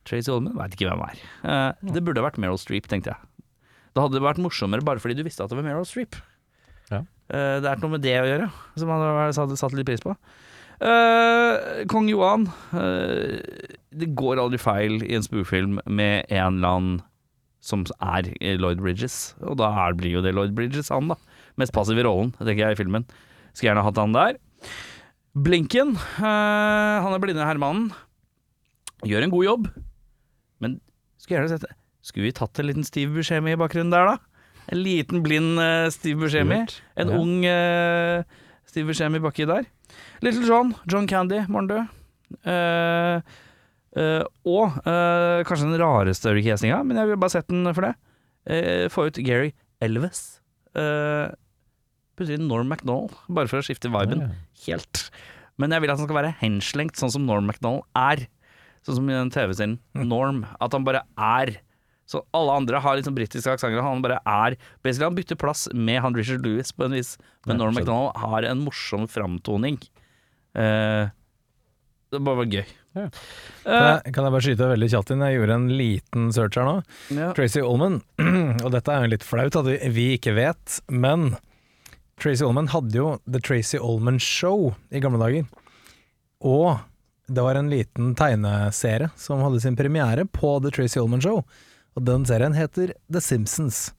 [0.09, 1.23] Tracy Oldman veit ikke hvem er.
[1.45, 3.49] Eh, det burde vært Meryl Streep, tenkte jeg.
[3.93, 6.15] Da hadde det vært morsommere bare fordi du visste at det var Meryl Streep.
[6.89, 7.01] Ja.
[7.33, 8.47] Eh, det er noe med det å gjøre,
[8.79, 9.03] som han
[9.35, 10.15] hadde satt litt pris på.
[10.81, 13.37] Uh, Kong Johan Uh,
[13.93, 16.95] Det går aldri feil i en spuefilm med en eller annen
[17.61, 21.17] som er Lloyd Bridges, og da blir jo det Lloyd Bridges, han da.
[21.61, 23.05] Mest passiv i rollen, tenker jeg, i filmen.
[23.53, 24.39] Skulle gjerne hatt han der.
[25.37, 27.91] Blinken, eh, han er blinde herremannen.
[29.07, 29.69] Gjør en god jobb,
[30.61, 30.79] men
[31.17, 31.69] skulle gjerne sett
[32.05, 34.17] Skulle vi tatt en liten Steve Buscemi i bakgrunnen der, da?
[34.73, 36.63] En liten blind uh, Steve Buscemi.
[36.97, 37.17] En Ja.
[37.17, 38.23] ung uh,
[38.65, 39.67] Steve Buscemi baki der.
[40.25, 41.85] Little John, John Candy, morgendød.
[42.41, 43.21] Uh,
[43.91, 47.95] og uh, kanskje den rareste castinga, men jeg vil bare sette den for det.
[48.47, 49.51] Uh, få ut Gary
[49.83, 50.41] Elvis.
[50.77, 51.33] Uh,
[52.19, 54.67] Putte inn Norm MacDonald, bare for å skifte viben Ja, ja.
[54.67, 55.07] helt.
[55.61, 58.25] Men jeg vil at han skal være henslengt, sånn som Norm MacDonald er.
[58.85, 59.77] Sånn som i den TV-serien
[60.09, 60.43] Norm.
[60.61, 61.53] At han bare er.
[62.09, 66.01] Så alle andre har liksom britiske aksenter, han bare er Basically Han bytter plass med
[66.03, 67.13] han Richard Lewis på en vis,
[67.47, 67.77] men Norm.
[67.77, 69.79] MacDonald har en morsom framtoning.
[70.57, 71.07] Uh,
[72.11, 72.65] det bare var gøy.
[72.93, 73.05] Ja.
[73.63, 75.21] Kan jeg, kan jeg bare skyte veldig kjapt inn?
[75.23, 76.73] Jeg gjorde en liten search her nå.
[77.11, 77.29] Eh, ja.
[77.37, 78.01] Tracy Ullman,
[78.65, 81.31] og dette er jo litt flaut at vi, vi ikke vet, men
[82.21, 85.47] Tracy Ullman hadde jo The Tracy Ullman Show i gamle dager.
[86.43, 86.81] Og
[87.31, 91.43] det var en liten tegneserie som hadde sin premiere på The Tracy Ullman Show.
[91.95, 93.91] Og den serien heter The Simpsons.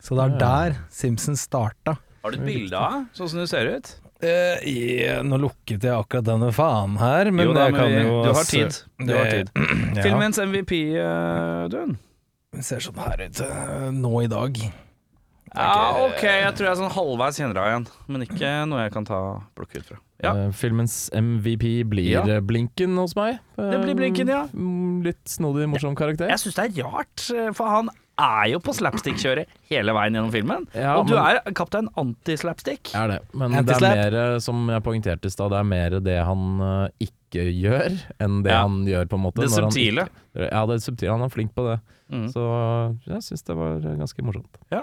[0.00, 0.38] Så det er Ja.
[0.40, 1.98] der Simpsons starta.
[2.24, 3.94] Har du et bilde av sånn som det ser ut?
[4.22, 8.02] Eh, i- nå lukket jeg akkurat denne faen her, men jo da, jeg kan vi,
[8.04, 8.76] jo du har tid.
[9.00, 9.50] Du har tid.
[9.96, 10.02] Ja.
[10.04, 11.96] Filmens MVP, uh, Dun.
[12.52, 14.58] Det ser sånn her ut eh, nå i dag.
[15.54, 15.72] Ja,
[16.04, 19.06] ok, jeg tror jeg er sånn halvveis kjenner deg igjen, men ikke noe jeg kan
[19.08, 19.18] ta
[19.58, 19.98] plukke ut fra.
[20.22, 20.34] Ja.
[20.36, 22.22] Uh, filmens MVP blir Ja.
[22.28, 23.38] eh, Blinken hos meg.
[23.56, 24.46] Det blir Blinken, ja.
[24.52, 26.28] Mm, Litt snodig, morsom karakter.
[26.28, 27.88] Jeg syns det er rart, eh, for han
[28.20, 30.66] er jo på slapstick-kjøret hele veien gjennom filmen.
[30.76, 32.90] Ja, og du men- er kaptein anti-slapstick.
[32.94, 33.20] Er det.
[33.32, 36.60] Men det er mer, eh, som jeg poengterte i stad, det er mer det han
[36.60, 38.60] uh, ikke gjør, enn det Ja.
[38.66, 39.40] han gjør, på en måte.
[39.40, 40.08] Det når han subtile.
[40.36, 41.10] ikke- ja, det subtile.
[41.16, 41.80] Han er flink på det.
[42.12, 42.28] Mm.
[42.32, 44.60] Så jeg syns det var eh, ganske morsomt.
[44.70, 44.82] Ja,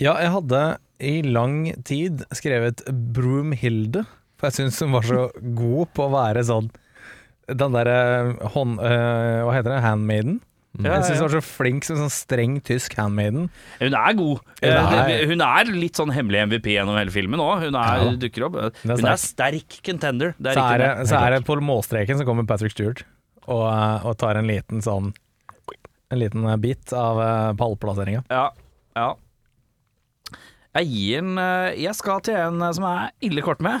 [0.00, 2.80] jeg hadde i lang tid skrevet
[3.12, 4.06] Broomhilde,
[4.38, 5.20] for jeg syns hun var så
[5.54, 6.70] god på å være sånn
[7.48, 8.78] Den derre hånd...
[8.80, 9.80] øh, hva heter det?
[9.84, 10.38] Handmaiden?
[10.80, 13.44] Ja, Jeg syns hun var så flink som sånn streng tysk handmaiden.
[13.78, 14.40] Hun er god.
[14.58, 17.60] Hun Eh, er- Hun er litt sånn hemmelig MVP gjennom hele filmen òg.
[17.66, 18.10] Hun er, Ja.
[18.18, 18.56] dukker opp.
[18.82, 20.34] Hun er sterk contender.
[20.40, 23.04] Det er Så er det, så er det på målstreken så kommer Patrick Stewart
[23.46, 23.68] og,
[24.04, 25.12] og tar en liten sånn
[26.10, 28.24] En liten bit av pallplasseringa.
[28.30, 28.48] Ja,
[28.96, 29.14] ja.
[30.74, 33.80] Jeg gir en eh, Jeg skal til en eh, som er ille kort med.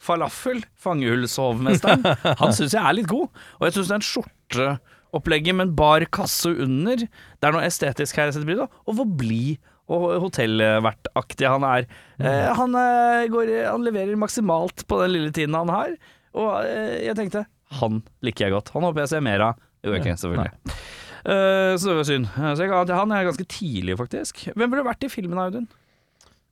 [0.00, 2.04] Falafel, fangehullsovmesteren.
[2.40, 3.28] Han syns jeg er litt god.
[3.58, 8.30] Og jeg syns den skjorteopplegget med en bar kasse under Det er noe estetisk her
[8.30, 8.68] jeg setter pris på.
[8.88, 9.60] Og hvor blid
[9.90, 11.86] og hotellvertaktig han er.
[12.22, 15.96] Eh, han, eh, går, han leverer maksimalt på den lille tiden han har.
[16.38, 17.44] Og eh, jeg tenkte
[17.80, 18.70] han liker jeg godt.
[18.74, 19.58] Han håper jeg ser mer av.
[19.86, 20.76] Jo, ikke, selvfølgelig.
[21.20, 22.30] Eh, så det var synd.
[22.30, 24.44] Eh, Så jeg han er ganske tidlig, faktisk.
[24.54, 25.66] Hvem ville vært i filmen, Audun?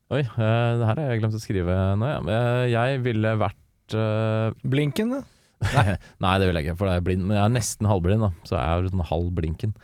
[0.09, 2.21] Oi, uh, det her har jeg glemt å skrive nå, ja.
[2.33, 4.49] Eh, Jeg ville vært uh...
[4.65, 5.19] Blinken, da.
[6.23, 7.27] Nei, det vil jeg ikke, for jeg er blind.
[7.29, 9.75] Men jeg er nesten halvblind, da, så jeg er sånn halv blinken.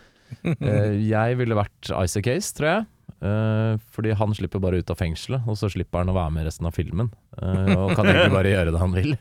[0.49, 2.89] uh, jeg ville vært Isaac Case, tror jeg.
[3.21, 6.45] Uh, fordi han slipper bare ut av fengselet, og så slipper han å være med
[6.45, 7.11] i resten av filmen.
[7.37, 9.13] og kan egentlig bare gjøre det han vil.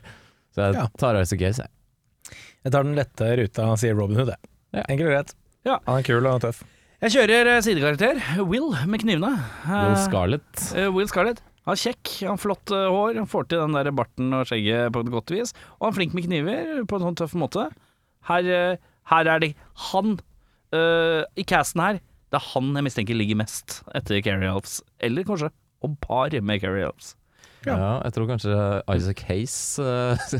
[0.57, 2.39] Så jeg tar Isaac Case, jeg.
[2.65, 4.33] Jeg tar den lette ruta, sier Robin Hood.
[4.33, 4.53] jeg.
[4.73, 4.87] Ja.
[4.89, 5.35] Enkelt og greit.
[5.69, 5.77] Ja.
[5.85, 6.65] Han er kul og tøff.
[7.03, 8.21] Jeg kjører eh, sidekarakter.
[8.47, 9.33] Will med knivene.
[9.67, 10.63] Will Eh, Scarlett.
[10.75, 11.41] eh, Will Scarlett.
[11.65, 14.45] Han er kjekk, han har flott eh, hår, han får til den der barten og
[14.45, 15.53] skjegget på et godt vis.
[15.79, 17.67] Og han er flink med kniver på en sånn tøff måte.
[18.29, 18.77] Her, eh,
[19.11, 19.51] her er det
[19.91, 20.15] han
[20.73, 21.99] eh, I casten her,
[22.31, 24.79] det er han jeg mistenker ligger mest etter Carrie Elves.
[25.03, 25.51] Eller kanskje
[25.85, 27.15] om par med Carrie Elves.
[27.65, 28.01] Ja.
[28.03, 28.55] jeg tror kanskje
[28.95, 29.83] Isaac Hayes uh,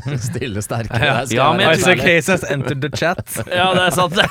[0.28, 1.04] stiller sterkere.
[1.04, 1.24] Ja.
[1.34, 2.00] Ja, men jeg Isaac.
[2.06, 3.24] Hayes has entered the chat.
[3.52, 4.26] Ja, det er sant, det.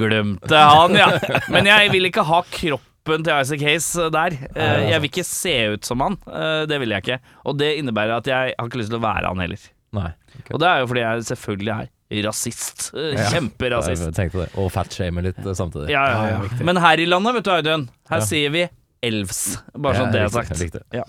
[0.00, 1.08] Glemte han, ja.
[1.52, 4.30] Men jeg vil ikke ha kroppen til Isaac Hayes der.
[4.54, 6.14] Eh, Jeg vil ikke se ut som han.
[6.26, 7.18] Eh, Det vil jeg ikke.
[7.46, 9.62] Og det innebærer at jeg har ikke lyst til å være han heller.
[9.96, 10.10] Nei.
[10.38, 10.52] okay.
[10.54, 11.86] Og det er jo fordi jeg selvfølgelig er
[12.26, 12.78] rasist.
[12.94, 13.28] Eh, Ja.
[13.32, 14.04] Kjemperasist.
[14.10, 14.50] Jeg tenkte det.
[14.58, 15.88] Og fatshamer litt eh, samtidig.
[15.94, 16.38] Ja, ja, ja.
[16.66, 18.26] Men her i landet, vet du Audun, her Ja.
[18.26, 18.66] sier vi
[19.06, 19.58] elves.
[19.74, 20.84] Bare sånn det er riktig, jeg likte.
[20.94, 21.04] Ja.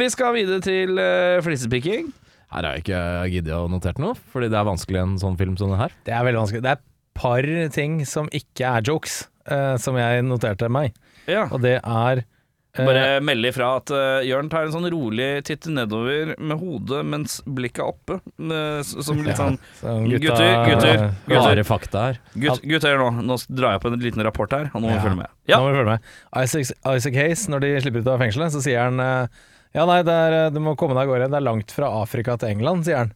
[0.00, 2.10] Vi skal videre til uh, flisepikking.
[2.54, 5.56] Her har jeg ikke giddet å notere noe, fordi det er vanskelig en sånn film
[5.58, 5.94] som det her.
[6.06, 6.62] Det er veldig vanskelig.
[6.62, 6.84] Det er et
[7.18, 10.94] par ting som ikke er jokes, uh, som jeg noterte meg.
[11.30, 11.48] Ja.
[11.48, 12.28] Og det er eh,
[12.74, 17.36] Bare melde ifra at uh, Jørn tar en sånn rolig titt nedover med hodet mens
[17.46, 18.16] blikket er oppe.
[18.42, 20.18] eh, som litt sånn Gutter,
[20.66, 21.04] gutter.
[21.28, 21.60] gutter,
[21.94, 22.18] her.
[22.34, 25.04] Gutter, nå, nå drar jeg på en liten rapport her, og nå må vi Ja.
[25.06, 25.30] følge med.
[25.48, 26.00] Nå må vi følge med.
[26.42, 29.28] Isaac, Isaac Hayes, når de slipper ut av fengselet, så sier han eh,
[29.74, 31.30] Ja, nei, er, eh, du må komme deg av gårde.
[31.30, 33.14] Det er langt fra Afrika til England, sier han.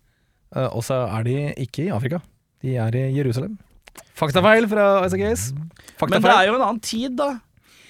[0.54, 2.22] Uh, og så er de ikke i Afrika.
[2.62, 3.58] De er i Jerusalem.
[4.18, 5.52] Faktafeil fra Isaac Hayes.
[6.00, 7.38] Men det er jo en annen tid, da.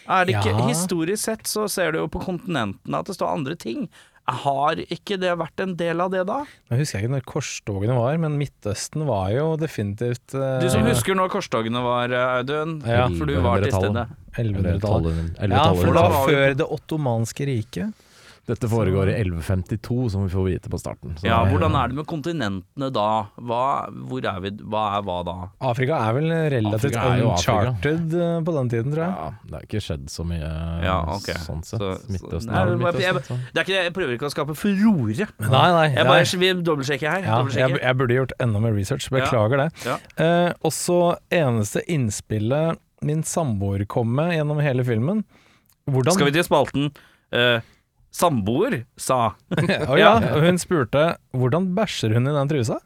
[0.09, 0.67] Er det ikke, Ja.
[0.69, 3.89] Historisk sett så ser du jo på kontinentene at det står andre ting.
[4.29, 6.43] Har ikke det vært en del av det da?
[6.69, 11.17] Jeg husker ikke når korstogene var, men Midtøsten var jo definitivt uh, Du som husker
[11.17, 13.07] når korstogene var, eh, Audun, Ja.
[13.09, 14.05] for du var til stede.
[14.37, 15.17] 1100-tallet.
[15.39, 15.49] 1100-tallet.
[15.49, 18.05] Ja, for da da var før det ottomanske riket.
[18.49, 21.15] Dette foregår i 1152, som vi får vite på starten.
[21.21, 23.09] Så Ja, Hvordan er det med kontinentene da?
[23.37, 23.61] Hva,
[24.09, 25.35] hvor er vi, hva er hva da?
[25.69, 27.29] Afrika er vel relativt er Afrika.
[27.35, 29.13] uncharted eh, på den tiden, tror jeg.
[29.21, 30.49] Ja, det har ikke skjedd så mye
[30.85, 31.37] Ja, okay.
[31.45, 31.79] sånn sett.
[31.85, 34.29] Så- så- Midtøsten Nei, er Midtøsten, jeg- jeg- Det er ikke det, Jeg prøver ikke
[34.29, 35.29] å skape furore.
[35.39, 35.87] Nei, nei.
[35.89, 36.05] Jeg nei.
[36.05, 37.23] bare vi dobbeltsjekker her.
[37.23, 39.85] Ja, jeg, jeg burde gjort enda mer research, beklager det.
[39.85, 39.99] Ja.
[40.17, 45.25] Eh, også eneste innspillet min samboer kom med gjennom hele filmen.
[45.89, 46.91] Hvordan Skal vi til spalten
[47.33, 47.61] eh,
[48.15, 52.79] Samboer sa Å ja, hun spurte hvordan bæsjer hun i den trusa?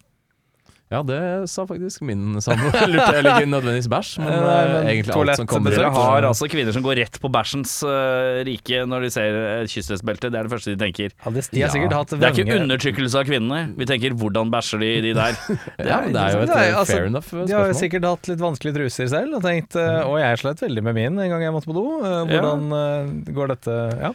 [0.93, 2.75] Ja, det sa faktisk min samboer.
[2.91, 6.49] Lurte jeg ikke nødvendigvis bæsj, men, eh, men egentlig alt som kommer Dere har altså
[6.53, 9.73] kvinner som går rett på bæsjens uh, rike når de ser et.
[9.73, 11.14] Det er det første de tenker.
[11.14, 13.62] Ja, det, de Ja, sikkert hatt Det er ikke undertrykkelse av kvinnene.
[13.79, 15.39] Vi tenker 'hvordan bæsjer de, de der'?
[15.93, 17.49] Ja, men det er jo et er- eh, altså, fair enough spørsmål.
[17.49, 20.66] De har jo sikkert hatt litt vanskelige truser selv og tenkt uh, Å, jeg slet
[20.66, 21.87] veldig med min en gang jeg måtte på do.
[22.05, 24.12] Uh, Hvordan eh, går dette Ja.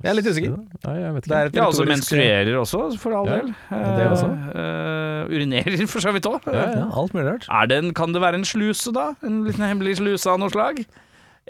[0.00, 0.54] Jeg er litt usikker.
[0.86, 1.58] Nei, jeg vet Det er ikke.
[1.60, 3.50] Ja, altså menstruerer også, for all Ja, del.
[3.98, 4.28] det også.
[4.56, 6.48] Uh, urinerer for så vidt òg.
[6.54, 7.46] Ja, alt mulig rart.
[7.50, 9.10] Er det en, kan det være en sluse, da?
[9.26, 10.80] En liten hemmelig sluse av noe slag?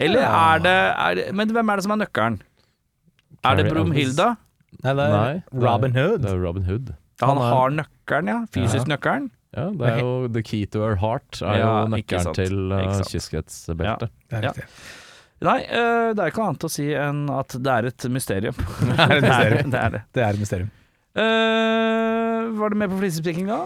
[0.01, 0.31] Eller Ja.
[0.55, 0.75] er, det,
[1.07, 2.39] er det Men hvem er det som er nøkkelen?
[3.43, 4.29] Er det Brumhilda?
[4.83, 6.19] Nei, det er Nei, Robin Hood.
[6.23, 6.91] Det er Robin Hood.
[7.21, 8.39] Han Han har nøkkelen, ja.
[8.55, 9.29] Fysisk nøkkelen.
[9.55, 13.01] Ja, det er jo The Key to Her Heart er Ja, jo nøkkelen til uh,
[13.07, 14.09] kyskhetsbeltet.
[14.31, 14.39] Ja.
[14.39, 14.53] Det er Ja.
[15.41, 18.57] Nei, eh, det er ikke annet å si enn at det er et mysterium.
[18.91, 19.71] Det er et mysterium.
[19.73, 20.01] det er det.
[20.13, 20.69] Det er et mysterium.
[21.11, 23.57] Uh, var du med på flisespikkinga?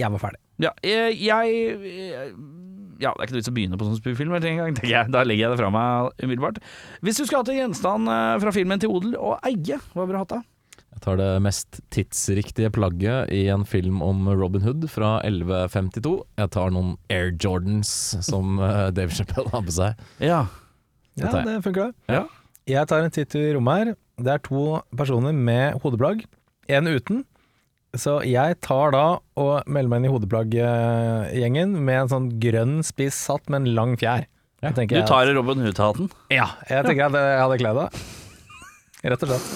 [0.00, 0.40] Jeg var ferdig.
[0.60, 1.54] Ja, jeg, jeg
[3.00, 5.12] Ja, det er ikke noe vits å begynne på sånn spillfilm engang, tenker jeg.
[5.14, 6.60] Da legger jeg det fra meg umiddelbart.
[7.00, 10.18] Hvis du skulle hatt en gjenstand eh, fra filmen til odel og eie, hva ville
[10.18, 10.42] du hatt da?
[10.90, 16.16] Jeg tar det mest tidsriktige plagget i en film om Robin Hood fra 1152.
[16.42, 17.94] Jeg tar noen Air Jordans
[18.26, 18.58] som
[18.92, 20.02] Dave Chappelle har på seg.
[20.20, 20.42] Ja.
[21.18, 21.94] Ja, det funker det.
[22.14, 22.22] Ja.
[22.70, 23.94] Jeg tar en titt i rommet her.
[24.20, 26.22] Det er to personer med hodeplagg.
[26.70, 27.24] En uten.
[27.98, 29.04] Så jeg tar da
[29.40, 33.96] og melder meg inn i hodeplagggjengen med en sånn grønn spiss hatt med en lang
[33.98, 34.28] fjær.
[34.60, 36.10] Ja, Du tar at, Robin Hood-hatten?
[36.30, 37.88] Ja, jeg tenker at jeg hadde kledd det.
[39.00, 39.46] Rett og slett.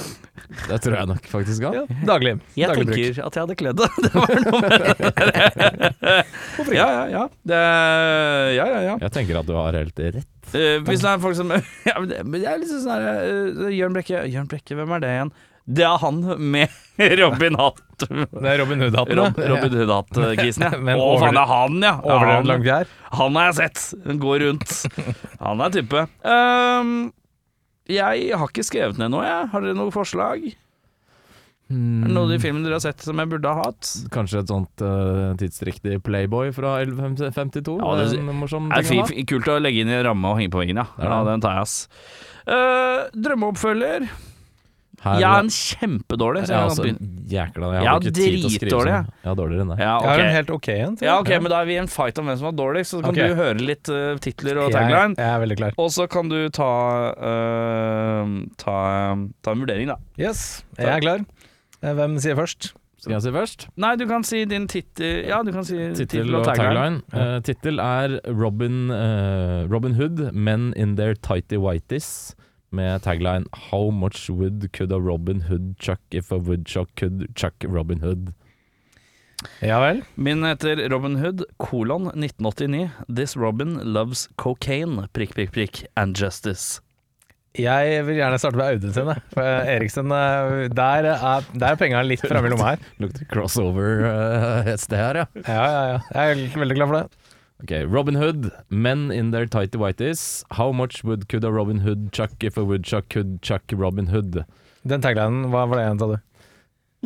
[0.65, 1.75] Det tror jeg nok faktisk òg.
[1.77, 2.33] Ja, daglig.
[2.57, 2.97] Jeg daglig bruk.
[2.97, 3.89] tenker at jeg hadde kledd det.
[4.05, 4.73] Det var noe med
[6.73, 7.25] Ja, ja, ja.
[7.45, 7.61] Det,
[8.57, 8.95] ja, ja, ja.
[9.05, 10.31] Jeg tenker at du har helt rett.
[10.55, 11.51] Eh, hvis det er folk som
[11.89, 14.95] ja, men det, men det er liksom sånn her eh, Jørn Brekke, Jørn Brekke, hvem
[14.97, 15.35] er det igjen?
[15.65, 16.21] Det er han
[16.53, 16.73] med
[17.21, 17.81] Robin Hatt.
[18.05, 19.17] Det er Robin Hood-hatten.
[19.17, 19.39] Rob.
[19.39, 20.79] Robin Hood-hatt-gisen, ja.
[20.87, 21.93] Men Å, faen, det er han, ja.
[21.95, 22.91] ja Overdreven han, lang fjær.
[23.21, 23.85] han har jeg sett.
[24.21, 24.75] Går rundt.
[25.41, 26.05] Han er type.
[26.21, 26.93] Um,
[27.89, 29.49] jeg har ikke skrevet ned noe, jeg.
[29.55, 30.45] Har dere noe forslag?
[31.73, 33.89] Er det noe i filmene dere har sett som jeg burde ha hatt?
[34.13, 37.79] Kanskje et sånt uh, tidsriktig Playboy fra 1152?
[37.81, 39.25] Ja, det- en morsom er ting å ha.
[39.33, 40.85] kult å legge inn i ramme og henge på veggen, ja.
[40.99, 41.31] Det er ja det.
[41.33, 41.89] den tar jeg, ass.
[42.45, 44.09] Uh, drømmeoppfølger.
[45.05, 46.43] Her- Jeg er en kjempedårlig.
[46.47, 47.09] Så Jeg er jeg også begynne.
[47.29, 49.09] jækla Jeg Ja, har ikke tid til å skrive dritdårlig, sånn.
[49.25, 49.79] Jeg er dårligere enn deg.
[49.85, 50.97] Ja, Jeg har en helt ok en.
[50.97, 51.21] tror Ja, jeg.
[51.25, 53.11] ok, men da er vi i en fight om hvem som var dårligst, så kan
[53.11, 53.29] okay.
[53.29, 55.17] du høre litt uh, titler og tagline.
[55.17, 55.73] jeg er veldig klar.
[55.77, 56.71] Og så kan du ta,
[57.17, 58.25] uh,
[58.57, 58.77] ta,
[59.43, 59.97] ta en vurdering, da.
[60.17, 61.25] Yes, jeg er klar.
[61.85, 62.73] Eh, Hvem sier først?
[63.05, 63.67] Skal jeg si først?
[63.77, 67.03] Nei, du kan si din tittel Ja, du kan si Tittel og tagline.
[67.13, 72.33] Uh, Tittel er Robin, uh, Robin Hood, Men in their tighty whities.
[72.73, 77.55] Med tagline 'How much wood could a Robin Hood chuck if a woodchuck could chuck
[77.69, 78.33] Robin Hood'?
[79.61, 80.03] Ja vel.
[80.17, 82.91] Min heter Robin Hood, kolon 1989.
[83.09, 86.81] This Robin loves cocaine, prikk, prikk, prikk, and justice.
[87.55, 89.11] Jeg vil gjerne starte med Audun sin.
[89.31, 92.89] For eh, Eriksen, eh, der er, der er penga litt framme i lomma her.
[93.03, 95.27] Lukter crossover eh, et sted her, ja.
[95.47, 96.01] Ja, ja, ja.
[96.19, 97.31] Jeg er veldig glad for det.
[97.63, 100.43] Ok, Robin Hood, Men in their tighty whities.
[100.59, 104.43] How much would could a Robin Hood chuck if a woodchuck could chuck Robin Hood?
[104.83, 106.19] Den taglinen, hva var det igjen, sa du?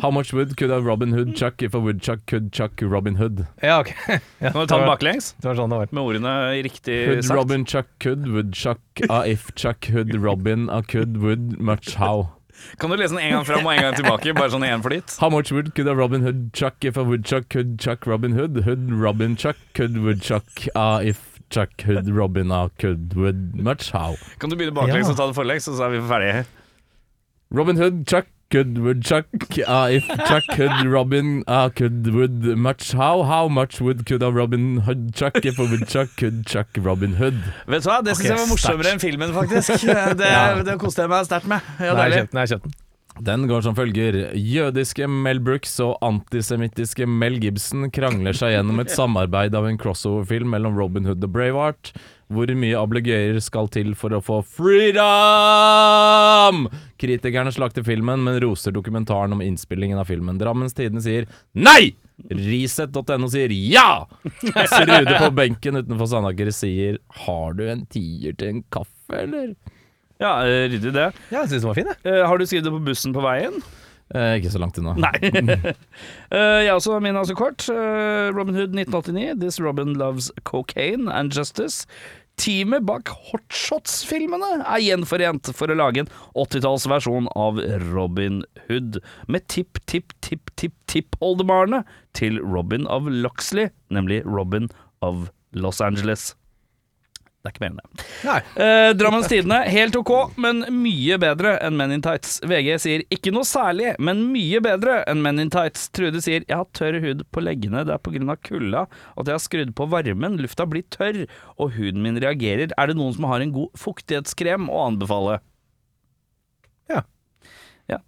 [0.02, 3.46] How much wood could a Robin Hood chuck if a woodchuck could chuck Robin Hood?
[3.62, 3.94] Ja, ok.
[4.40, 5.34] Ja, Nå du ta den baklengs?
[5.40, 5.88] Det var sånn det var.
[5.92, 7.36] Med ordene riktig Hood sagt.
[7.40, 8.80] Robin chuck could, woodchuck
[9.10, 12.28] a if chuck hood Robin a could would much how.
[12.78, 14.32] Kan du lese den en gang fram og en gang tilbake?
[14.34, 17.04] Bare sånn igjen for ditt How much wood could a Robin Hood chuck if a
[17.06, 18.62] woodchuck could chuck Robin Hood?
[18.66, 24.16] Hood Robin chuck could woodchuck a if chuck hood Robin a could would much how.
[24.38, 25.14] Kan du begynne baklengs Ja.
[25.14, 26.42] og ta det forlengs, så er vi ferdige?
[27.50, 29.26] Robin Hood chuck could woodchuck
[29.66, 33.22] uh, if chuck could Robin uh, could would much how.
[33.22, 37.38] How much would could a Robin Hood chuck if a woodchuck could chuck Robin Hood?
[37.68, 39.86] Vet du hva, det syns jeg var morsommere enn filmen, faktisk.
[40.18, 40.28] Det,
[40.66, 41.64] det koste jeg meg sterkt med.
[41.82, 42.76] Ja, Nei, jeg nei, den.
[43.24, 44.16] Den går som følger.
[44.38, 50.54] Jødiske Mel Brooks og antisemittiske Mel Gibson krangler seg gjennom et samarbeid av en crossover-film
[50.54, 51.92] mellom Robin Hood og Braveheart.
[52.28, 55.06] Hvor mye ablegøyer skal til for å få freedom?
[57.00, 60.36] Kritikerne slakter filmen, men roser dokumentaren om innspillingen av filmen.
[60.40, 61.24] Drammens Tidende sier
[61.56, 61.96] nei!
[62.28, 64.04] Resett.no sier ja!
[64.44, 69.54] Rude på benken utenfor Sandaker sier har du en tier til en kaffe, eller?
[70.18, 71.12] Ja, eh, ryddig det.
[71.30, 71.98] Ja, jeg synes den var fin, jeg.
[72.10, 73.56] Eh, har du skrevet det på bussen på veien?
[74.14, 74.94] Eh, ikke så langt unna.
[74.96, 75.18] Nei.
[76.32, 77.66] uh, jeg også, min altså kort.
[77.68, 79.36] Uh, Robin Hood 1989.
[79.42, 81.84] This Robin Loves Cocaine and Justice.
[82.38, 87.58] Teamet bak Hotshots-filmene er gjenforent for å lage en 80-tallsversjon av
[87.90, 91.82] Robin Hood, med tipp-tipp-tipp-tipp-tippoldebarnet
[92.14, 94.70] til Robin of Loxley, nemlig Robin
[95.02, 96.38] of Los Angeles.
[97.48, 98.04] Det er ikke mer enn det.
[98.60, 102.38] Eh, Drammens Tidende, helt ok, men mye bedre enn Men in Tights.
[102.44, 105.86] VG sier ikke noe særlig, men mye bedre enn Men in Tights.
[105.96, 108.36] Trude sier jeg har tørr hud på leggene, det er pga.
[108.44, 108.84] kulda
[109.16, 111.24] at jeg har skrudd på varmen, lufta blir tørr,
[111.56, 112.74] og huden min reagerer.
[112.76, 115.40] Er det noen som har en god fuktighetskrem å anbefale?
[116.92, 117.04] Ja.
[117.88, 118.02] Ja.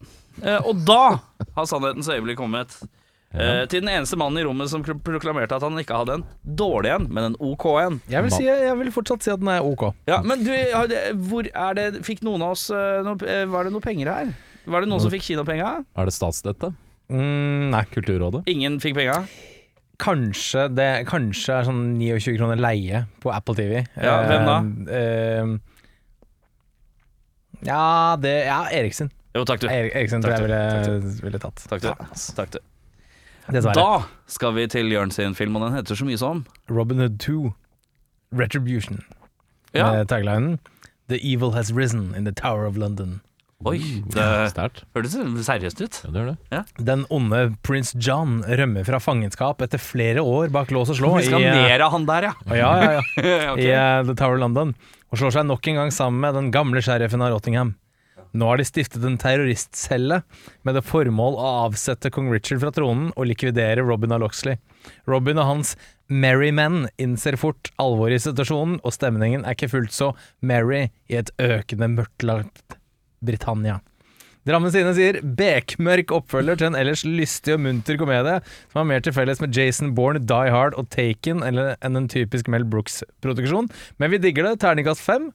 [0.45, 1.21] Eh, og da
[1.57, 2.77] har sannhetens øyeblikk kommet.
[3.31, 6.91] Eh, til den eneste mannen i rommet som proklamerte at han ikke hadde en dårlig
[6.97, 8.01] en, men en OK en.
[8.11, 9.85] Jeg vil, si, jeg vil fortsatt si at den er ok.
[10.11, 10.51] Ja, men du,
[11.31, 14.33] hvor er det Fikk noen av oss eh, noe, eh, Var det noe penger her?
[14.71, 15.71] Var det noen som fikk kinopenga?
[15.95, 16.73] Er det statsstøtte?
[17.11, 17.85] Mm, nei.
[17.95, 18.43] Kulturrådet?
[18.51, 19.29] Ingen fikk penger?
[20.01, 23.81] Kanskje det kanskje er sånn 29 kroner leie på Apple TV.
[24.01, 24.59] Ja, hvem da?
[24.97, 25.55] Eh,
[27.69, 27.83] ja,
[28.21, 29.13] det Ja, Eriksen.
[29.37, 29.69] Jo, takk du.
[29.71, 31.63] Erik, Eriksen Takk tror jeg du, ville, ville tatt.
[31.71, 31.91] Takk du.
[32.35, 32.61] Takk du.
[33.55, 33.75] Dessverre.
[33.75, 37.19] Da skal vi til Jørn sin film, og den heter så mye som Robin Hood
[37.23, 37.55] 2,
[38.39, 39.03] Retribution,
[39.75, 39.93] Ja.
[39.93, 40.59] med taglinen
[41.11, 43.21] The evil has risen in the Tower of London.
[43.69, 43.77] Oi,
[44.09, 45.13] det hørtes
[45.45, 45.97] seriøst ut.
[46.07, 46.37] Ja, det det.
[46.55, 46.61] Ja.
[46.81, 51.27] Den onde prins John rømmer fra fangenskap etter flere år bak lås og slå Vi
[51.27, 52.33] skal i, ned av han der, ja.
[52.49, 53.03] Ja, ja, ja.
[53.53, 53.67] okay.
[53.67, 54.73] i uh, The Tower of London,
[55.13, 57.75] og slår seg nok en gang sammen med den gamle sheriffen av Rottingham.
[58.33, 60.21] Nå har de stiftet en terroristcelle
[60.67, 64.61] med det formål å avsette kong Richard fra tronen og likvidere Robin av Loxley.
[65.11, 65.75] Robin og hans
[66.11, 70.13] merry men innser fort alvoret i situasjonen, og stemningen er ikke fullt så
[70.43, 72.79] merry i et økende mørklagt
[73.25, 73.81] Britannia.
[74.49, 78.39] Drammen Sine sier bekmørk oppfølger til en ellers lystig og munter komedie
[78.71, 82.49] som har mer til felles med Jason Bourne, Die Hard og Taken enn en typisk
[82.49, 83.69] Mel Brooks-produksjon,
[84.01, 84.57] men vi digger det.
[84.65, 85.29] Terningkast fem.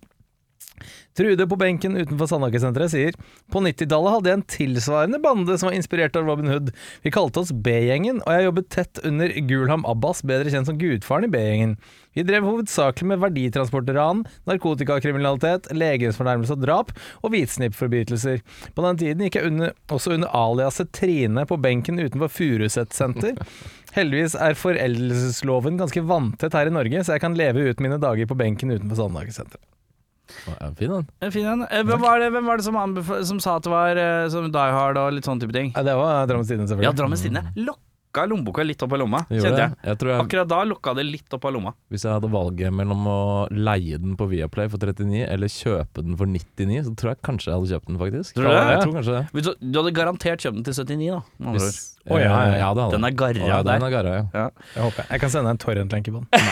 [1.16, 3.18] Trude på benken utenfor Sandaker-senteret sier
[3.54, 6.74] På 90-tallet hadde jeg en tilsvarende bande som var inspirert av Robin Hood.
[7.06, 11.28] Vi kalte oss B-gjengen, og jeg jobbet tett under Gulham Abbas, bedre kjent som gudfaren
[11.28, 11.78] i B-gjengen.
[12.16, 18.40] Vi drev hovedsakelig med verditransportran, narkotikakriminalitet, legemsfornærmelse og drap, og hvitsnippforbrytelser.
[18.76, 23.40] På den tiden gikk jeg under, også under aliaset Trine på benken utenfor Furuset senter.
[23.96, 28.28] Heldigvis er foreldelsesloven ganske vanntett her i Norge, så jeg kan leve ut mine dager
[28.28, 29.64] på benken utenfor Sandaker-senteret.
[30.50, 31.08] Ja, fin en.
[31.22, 31.66] En Fin en.
[31.70, 32.78] Eh, Hvem var det, hvem var det som,
[33.30, 35.74] som sa at det var eh, som Die Hard og litt sånne type ting?
[35.76, 36.90] Ja, det var Drammens Tidende, selvfølgelig.
[36.90, 37.76] Ja, Drammens Tidende
[38.16, 39.72] lokka lommeboka litt opp av lomma, kjente jeg.
[39.84, 41.74] Jeg jeg, Akkurat da lukka det litt opp av lomma.
[41.92, 46.16] hvis jeg hadde valget mellom å leie den på Viaplay for 39 eller kjøpe den
[46.18, 48.36] for 99, så tror jeg kanskje jeg hadde kjøpt den, faktisk.
[48.36, 48.56] Tror du det?
[48.56, 49.44] Ja, Jeg tror kanskje det.
[49.44, 51.52] Du, du hadde garantert kjøpt den til 79, da.
[51.56, 52.58] Hvis, oh, ja, ja, ja.
[52.62, 53.72] ja, det hadde Den er garra oh, ja, der.
[53.80, 54.48] Den er garra, ja.
[54.76, 55.10] Jeg håper jeg.
[55.12, 56.30] Jeg kan sende en torrent-lenke på den.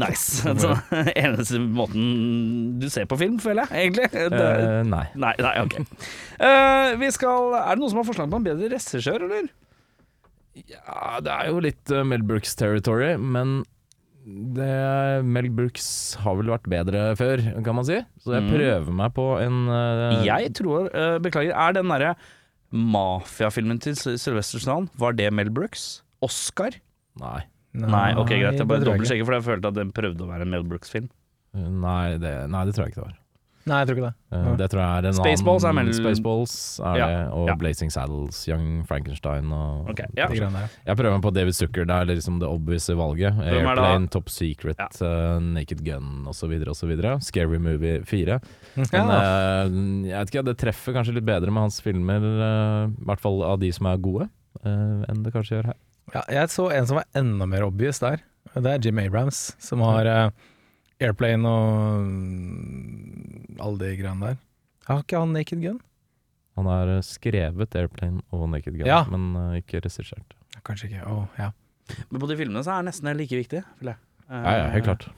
[0.00, 0.44] Nice.
[0.56, 0.74] nice.
[1.22, 4.10] Eneste måten du ser på film, føler jeg, egentlig.
[4.10, 5.04] Det, Eh, nei.
[5.14, 5.84] nei, nei, okay.
[6.40, 9.50] uh, vi skal Er det noen som har forslag på en bedre regissør, eller?
[10.68, 13.62] Ja, det er jo litt uh, Mel Brooks territory, men
[14.56, 14.68] det,
[15.24, 15.86] Mel Brooks
[16.20, 17.96] har vel vært bedre før, kan man si.
[18.20, 18.50] Så jeg Mm.
[18.52, 22.12] prøver meg på en uh, Jeg tror uh, Beklager, er den derre
[22.70, 26.02] mafiafilmen til Sy- Sylvester Stallone, var det Mel Brooks?
[26.22, 26.76] Oscar?
[27.20, 27.40] Nei.
[27.72, 28.58] Nei, ok, greit.
[28.58, 31.08] Jeg bare dobbeltsjekker, for jeg følte at den prøvde å være en Mel Brooks-film.
[31.54, 33.16] Nei nei, det tror jeg ikke det var.
[33.70, 34.14] Nei, jeg tror ikke det.
[34.34, 37.44] Uh, Det tror jeg er en Spaceballs er annen mellom- Spaceballs er Ja, det, og
[37.48, 37.54] ja.
[37.60, 40.26] Blazing Saddles, Young Frankenstein og Ok, ja.
[40.26, 40.72] De greiene der.
[40.88, 43.38] Jeg prøver meg på David Zucker, det er liksom det obvious valget.
[43.38, 43.68] Er det da?
[43.70, 44.88] Airplane, Top Secret, Ja.
[45.06, 46.50] eh, Naked Gun osv.
[46.68, 46.96] osv.
[47.22, 48.40] Scary Movie 4.
[48.76, 49.04] Men Ja.
[49.06, 49.68] eh,
[50.10, 53.42] jeg vet ikke, det treffer kanskje litt bedre med hans filmer, eh, i hvert fall
[53.44, 54.28] av de som er gode,
[54.64, 55.74] eh, enn det kanskje gjør her.
[56.14, 58.18] Ja, jeg så en som var enda mer obvious der.
[58.54, 60.30] Det er Jim Abrams, som har eh,
[61.00, 64.40] Airplane og mm, alle de greiene der.
[64.88, 65.78] Har ikke han Naked Gun?
[66.58, 69.02] Han har eh, skrevet Airplane og Naked Gun, Ja.
[69.08, 70.34] men uh, ikke regissert.
[70.66, 71.04] Kanskje ikke.
[71.08, 71.50] Å, ja.
[72.10, 74.02] Men på de filmene så er nesten like viktig, føler jeg.
[74.30, 75.08] Ja, ja, helt klart.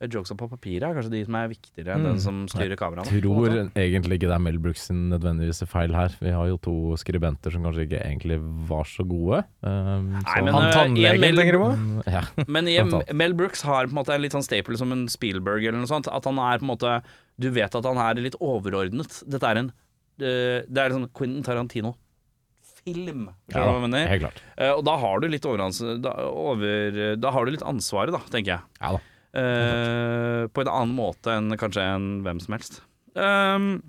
[0.00, 2.08] Jokesa på papiret er kanskje de som er viktigere enn Mm.
[2.12, 3.10] den som styrer kameraene.
[3.10, 6.14] Jeg tror egentlig ikke det er Mel Brooks sin nødvendigvis feil her.
[6.20, 8.38] Vi har jo to skribenter som kanskje ikke egentlig
[8.68, 9.42] var så gode.
[9.60, 11.72] Um, Nei, så- men, Han eh, tannlegen, i Mel- tenker du på?
[11.74, 12.22] Mm, ja.
[12.46, 15.66] Men i, Mel Brooks har på en måte en litt sånn staple som en Spielberg
[15.66, 16.06] eller noe sånt.
[16.06, 17.02] At han er på en måte
[17.40, 19.24] Du vet at han er litt overordnet.
[19.28, 19.72] Dette er en
[20.20, 23.28] eh, Det er sånn Quentin Tarantino-film.
[23.52, 24.06] Ja, hva mener?
[24.08, 24.40] helt klart.
[24.56, 28.18] Eh, og da har du litt overhans- da, over, da har du litt ansvaret, da,
[28.30, 28.60] tenker jeg.
[28.80, 28.98] Ja da.
[29.36, 32.80] Eh, på en annen måte enn kanskje en hvem som helst.
[33.12, 33.82] Um,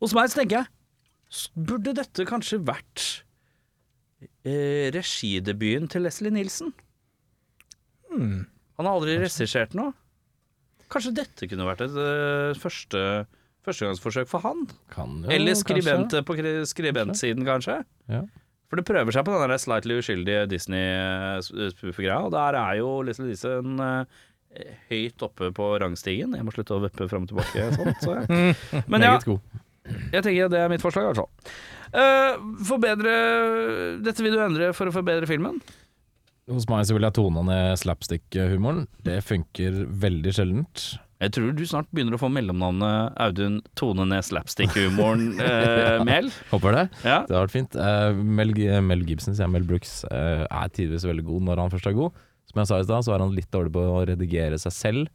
[0.00, 0.72] hos meg så tenker jeg
[1.68, 3.02] Burde dette kanskje vært
[4.22, 6.70] uh, regidebuten til Leslie Nielsen?
[8.08, 8.46] Hmm.
[8.78, 9.92] Han har aldri regissert noe.
[10.92, 13.02] Kanskje dette kunne vært et uh, første
[13.66, 14.64] førstegangsforsøk for han?
[14.94, 16.22] Kan jo, Eller kanskje.
[16.22, 16.36] på
[16.70, 17.80] skribentsiden, kanskje?
[18.06, 18.22] Ja.
[18.66, 23.28] For det prøver seg på den der slightly uskyldige Disney-spoof-greia, og der er jo Little
[23.28, 24.24] Nielsen eh,
[24.90, 26.34] høyt oppe på rangstigen.
[26.34, 27.94] Jeg må slutte å veppe fram og tilbake sånn.
[28.02, 28.56] Så jeg.
[28.90, 29.14] Men ja,
[30.10, 31.56] jeg tenker det er mitt forslag, i hvert fall.
[31.94, 33.12] Uh, forbedre
[34.02, 35.60] Dette vil du endre for å forbedre filmen?
[36.50, 38.84] Hos meg så vil jeg tone ned slapstick-humoren.
[39.06, 40.84] Det funker veldig sjeldent.
[41.16, 46.28] Jeg tror du snart begynner å få mellomnavnet Audun Tone ned slapstick-humoren eh, Mel.
[46.50, 46.82] Håper det.
[47.06, 47.22] Ja.
[47.24, 47.76] Det har vært fint.
[47.80, 48.52] Eh, Mel,
[48.84, 52.18] Mel Gibson, sier Mel Brooks, eh, er tidvis veldig god når han først er god.
[52.50, 55.14] Som jeg sa i stad, så er han litt dårlig på å redigere seg selv.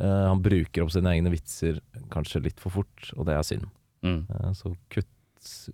[0.00, 1.82] Eh, han bruker opp sine egne vitser
[2.12, 3.68] kanskje litt for fort, og det er synd.
[4.06, 4.24] Mm.
[4.56, 5.12] Så kutt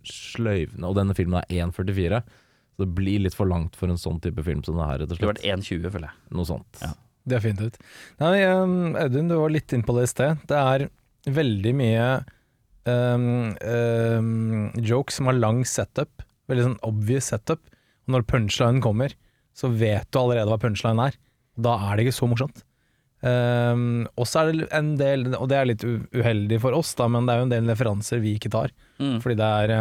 [0.06, 4.20] sløyvene Og denne filmen er 1,44, så det blir litt for langt for en sånn
[4.22, 6.20] type film som det her, rett og Det har vært 1,20, føler jeg.
[6.38, 6.82] Noe sånt.
[6.82, 6.92] Ja.
[7.28, 7.76] Det er fint ut.
[8.22, 10.42] Nei, um, Audun, du var litt inn på det i sted.
[10.50, 10.88] Det er
[11.30, 12.06] veldig mye
[12.88, 16.24] um, um, jokes som har lang setup.
[16.50, 17.62] Veldig sånn obvious setup.
[18.06, 19.14] Og når punchlinen kommer,
[19.54, 21.18] så vet du allerede hva punchline er.
[21.62, 22.64] Da er det ikke så morsomt.
[23.22, 27.06] Um, og så er det en del, og det er litt uheldig for oss, da,
[27.06, 28.74] men det er jo en del referanser vi ikke tar.
[28.98, 29.20] Mm.
[29.22, 29.74] Fordi det er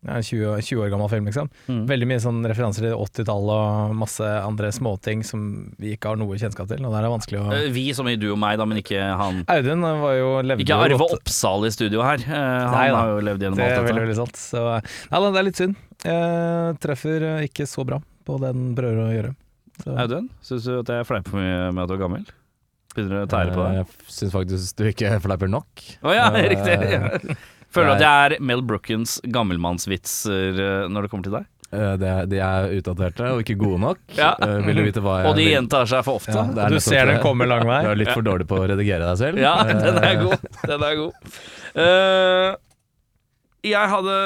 [0.00, 1.48] 20, 20 år gammel film, liksom.
[1.68, 1.80] Mm.
[1.90, 3.50] Veldig mye sånn referanser til 80-tallet
[3.90, 5.42] og masse andre småting som
[5.78, 6.80] vi ikke har noe kjennskap til.
[6.86, 8.80] Og der er det vanskelig å Eh, Vi som i du og meg, da, men
[8.80, 9.42] ikke han.
[9.52, 12.16] Audun var jo levde Ikke Arve godt- Oppsal i studio her.
[12.24, 14.06] Eh, han Nei har jo levd gjennom Det er alt veldig, dette.
[14.08, 14.36] veldig sant.
[14.40, 15.76] Så nei, da, det er litt synd.
[16.04, 19.34] Jeg treffer eh, ikke så bra på det den prøver å gjøre.
[19.84, 19.94] Så.
[20.00, 22.24] Audun, syns du at jeg fleiper for mye med at du er gammel?
[22.96, 23.76] Begynner du å tære på deg?
[23.84, 23.86] Jeg
[24.16, 25.68] syns faktisk du ikke fleiper nok.
[26.02, 27.36] Å ja, eh, riktig.
[27.70, 31.48] Føler du at jeg er Mel Brookens gammelmannsvitser eh, når det kommer til deg?
[31.70, 34.00] Uh, det, de er utdaterte og ikke gode nok.
[34.18, 34.32] Ja.
[34.42, 36.34] uh, vil du vite hva jeg Og de vil- gjentar seg for ofte.
[36.34, 37.76] Ja, du ser den kommer lang vei.
[37.86, 39.38] Du er litt for dårlig på å redigere deg selv.
[39.46, 40.48] Ja, den er god.
[40.66, 41.30] Den er god.
[41.78, 42.50] Uh,
[43.70, 44.16] jeg hadde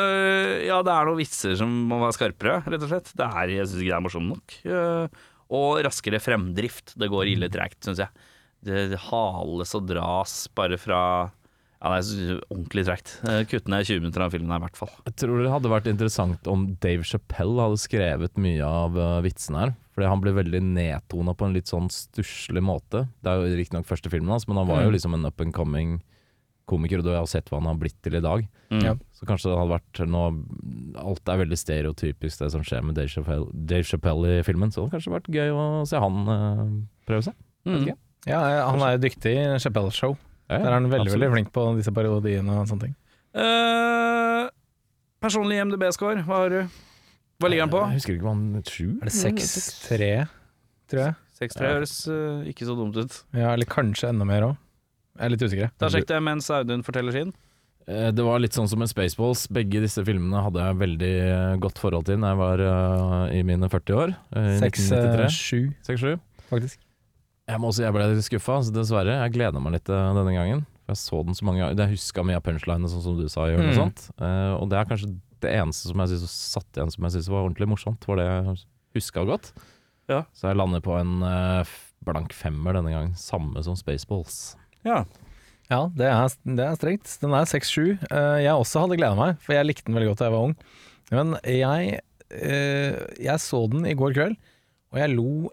[0.64, 3.12] Ja, det er noen vitser som må være skarpere, rett og slett.
[3.18, 4.56] Det er, jeg syns ikke det er morsomt nok.
[5.58, 6.94] Og raskere fremdrift.
[6.96, 8.26] Det går ille tregt, syns jeg.
[8.64, 11.00] Det, det hales og dras bare fra
[11.84, 13.10] Ja, det er ordentlig tregt.
[13.28, 14.92] Uh, Kutt ned 20 minutter av filmen her, i hvert fall.
[15.04, 19.60] Jeg tror det hadde vært interessant om Dave Chappelle hadde skrevet mye av uh, vitsene
[19.66, 19.74] her.
[19.94, 23.04] Fordi han ble veldig nedtona på en litt sånn stusslig måte.
[23.22, 24.96] Det er jo riktignok første filmen hans, men han var jo Mm.
[24.96, 26.00] liksom en up and coming
[26.66, 28.46] komiker, og du har sett hva han har blitt til i dag.
[28.72, 28.96] Mm.
[29.12, 30.22] Så kanskje det hadde vært nå
[31.04, 34.80] Alt er veldig stereotypisk det som skjer med Dave Chappelle, Dave Chappelle i filmen, så
[34.80, 36.62] det hadde kanskje vært gøy å se han uh,
[37.06, 37.36] prøve seg.
[37.68, 37.90] Mm.
[38.26, 40.16] Ja, han er jo dyktig i Chappelle-show.
[40.50, 41.20] Ja, Der er han veldig absolutt.
[41.20, 42.94] veldig flink på disse parodiene og sånne ting.
[43.34, 44.48] Eh,
[45.24, 46.58] personlig MDB-score, hva har du?
[47.42, 47.80] Hva ligger den på?
[47.90, 48.90] Jeg husker ikke hva han Sju?
[49.00, 50.10] Er det 6-3,
[50.92, 51.14] tror jeg?
[51.40, 53.16] 6-3 høres eh, ikke så dumt ut.
[53.34, 54.60] Ja, eller kanskje enda mer òg.
[55.18, 55.72] Jeg er litt usikker.
[55.80, 57.32] Da sjekket jeg mens Audun forteller sin.
[57.88, 59.46] Eh, Det var litt sånn som med Spaceballs.
[59.52, 63.42] Begge disse filmene hadde jeg veldig eh, godt forhold til da jeg var eh, i
[63.46, 64.14] mine 40 år.
[64.36, 66.14] eh, I 6-7, 6-7.
[66.52, 66.83] faktisk.
[67.50, 69.18] Jeg må også, jeg ble litt skuffa, så dessverre.
[69.20, 70.62] Jeg gleda meg litt eh, denne gangen.
[70.84, 71.76] For Jeg så den så mange ganger.
[71.84, 73.66] Jeg huska mye av punchlinene, sånn som du sa, Jørn.
[73.68, 73.78] Og Mm.
[73.80, 74.04] sånt.
[74.20, 75.10] Uh, og det er kanskje
[75.44, 78.06] det eneste som jeg synes, satt igjen som jeg syntes var ordentlig morsomt.
[78.08, 78.56] Var det jeg
[78.96, 79.50] huska godt.
[80.08, 80.22] Ja.
[80.36, 81.64] Så jeg lander på en uh,
[82.04, 83.12] blank femmer denne gangen.
[83.20, 84.56] Samme som Spaceballs.
[84.84, 85.02] Ja.
[85.72, 87.12] Ja, det er, det er strengt.
[87.20, 88.00] Den er 6-7.
[88.12, 90.48] Uh, jeg også hadde gleda meg, for jeg likte den veldig godt da jeg var
[90.48, 90.56] ung.
[91.12, 92.00] Men jeg,
[92.32, 94.36] eh, jeg så den i går kveld,
[94.92, 95.50] og jeg lo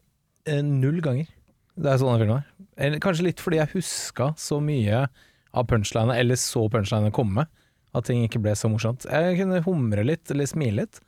[0.48, 1.28] null ganger
[1.76, 2.48] da er sånne filmer.
[2.82, 5.06] Eller Kanskje litt fordi jeg huska så mye
[5.52, 7.46] av punchlinene, eller så punchlinene komme,
[7.92, 9.08] at ting ikke ble så morsomt.
[9.10, 11.02] Jeg kunne humre litt, eller smile litt,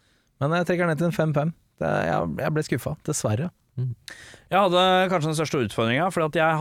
[0.43, 1.53] men jeg trekker ned til en 5-5.
[1.83, 3.51] Jeg, jeg ble skuffa, dessverre.
[3.73, 6.51] Jeg hadde kanskje den største utfordringa, for jeg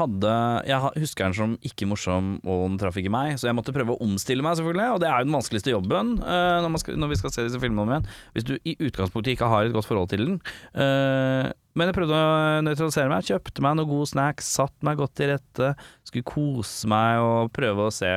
[0.65, 3.93] Jeg husker den som ikke morsom, og den traff ikke meg, så jeg måtte prøve
[3.93, 4.95] å omstille meg, selvfølgelig.
[4.95, 7.61] Og det er jo den vanskeligste jobben uh, når, skal, når vi skal se disse
[7.61, 8.09] filmene om igjen.
[8.33, 10.41] Hvis du i utgangspunktet ikke har et godt forhold til den.
[10.73, 13.25] Eh, men jeg prøvde å nøytralisere meg.
[13.29, 15.71] Kjøpte meg noen god snacks, satt meg godt til rette.
[16.09, 18.11] Skulle kose meg og prøve å se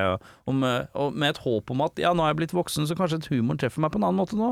[0.46, 2.98] Og med, og med et håp om at ja, nå er jeg blitt voksen, så
[3.00, 4.52] kanskje et humoren treffer meg på en annen måte nå.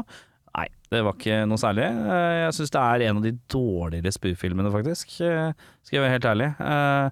[0.54, 1.88] Nei, det var ikke noe særlig.
[1.90, 5.16] Eh, Jeg syns det er en av de dårligere spoof-filmene, faktisk.
[5.26, 6.50] eh, Skal jeg være helt ærlig.
[6.62, 7.08] Eh,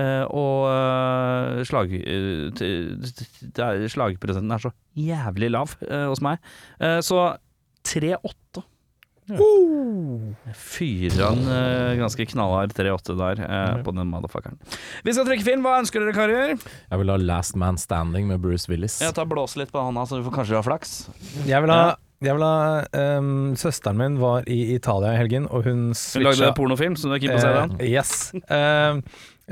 [0.00, 6.40] eh, og eh, slag, eh, slagprosenten er så jævlig lav eh, hos meg.
[6.80, 7.20] Eh, Så
[7.86, 8.64] 3-8.
[10.56, 14.58] Fyrer han eh, ganske knallhard 3-8 der eh, på den motherfuckeren.
[15.06, 15.64] Vi skal trekke film.
[15.66, 16.54] Hva ønsker dere, karer?
[16.90, 19.00] Jeg vil ha Last Man Standing med Bruce Willis.
[19.02, 20.94] Jeg tar blås litt på hånda, så du får kanskje ha flaks.
[21.48, 25.66] Jeg vil ha, jeg vil ha um, Søsteren min var i Italia i helgen, og
[25.68, 27.76] hun Hun switcha lagde pornofilm, så du er keen på å se den?
[27.80, 28.14] Eh, yes.
[28.52, 29.04] Ehm,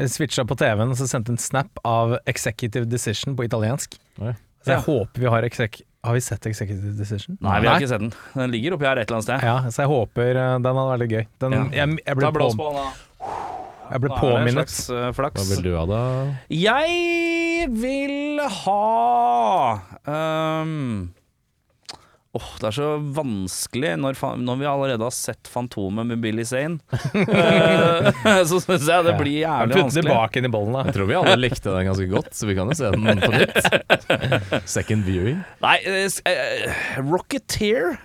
[0.09, 3.99] switcha på TV-en, og så sendte en snap av Executive Decision på italiensk.
[4.23, 4.35] Oi.
[4.59, 4.85] Så jeg Ja.
[4.85, 7.37] håper vi har exec Har vi sett Executive Decision?
[7.43, 8.13] Nei, vi har ikke sett den.
[8.39, 9.43] Den ligger oppi her et eller annet sted.
[9.49, 11.25] Ja, så jeg håper eh, den hadde vært litt gøy.
[11.43, 11.63] Den, Ja.
[11.81, 12.85] jeg, jeg, ble Ta blås på, på da.
[13.91, 15.41] jeg ble er det en påminnet slags, eh, flaks.
[15.43, 16.03] Hva vil du ha, da?
[16.55, 18.79] Jeg vil ha
[20.15, 20.85] ehm,
[22.39, 26.79] Åh, det er så vanskelig når, når vi allerede har sett Fantomet med Billy Zane.
[28.29, 30.05] Eh, så syns jeg det blir jævlig putter vanskelig.
[30.07, 30.83] tilbake inn i bollen, da.
[30.89, 33.31] Jeg tror vi alle likte den ganske godt, så vi kan jo se den på
[33.33, 33.59] nytt.
[34.77, 35.41] Second viewing.
[35.65, 36.69] Nei, uh,
[37.09, 37.97] Rocketeer.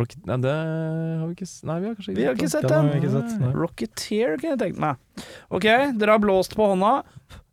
[0.00, 2.72] Nei, det har vi ikke s- Nei, vi har kanskje Vi har ikke sett Den
[2.72, 3.02] har den.
[3.02, 3.56] ikke sett.
[3.60, 5.26] Rocketeer kunne jeg tenkt meg.
[5.52, 5.66] Ok,
[6.00, 6.92] dere har blåst på hånda.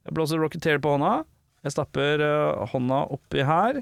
[0.08, 1.14] Jeg blåser Rocketeer på hånda.
[1.68, 3.82] Jeg stapper uh, hånda oppi her.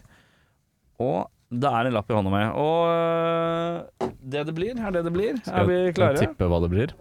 [0.98, 2.44] Og det er en lapp i hånda mi.
[2.58, 5.36] Og eh, det det blir, er det det blir.
[5.44, 6.24] Skal er vi jeg klare?
[6.24, 6.96] tippe hva det blir?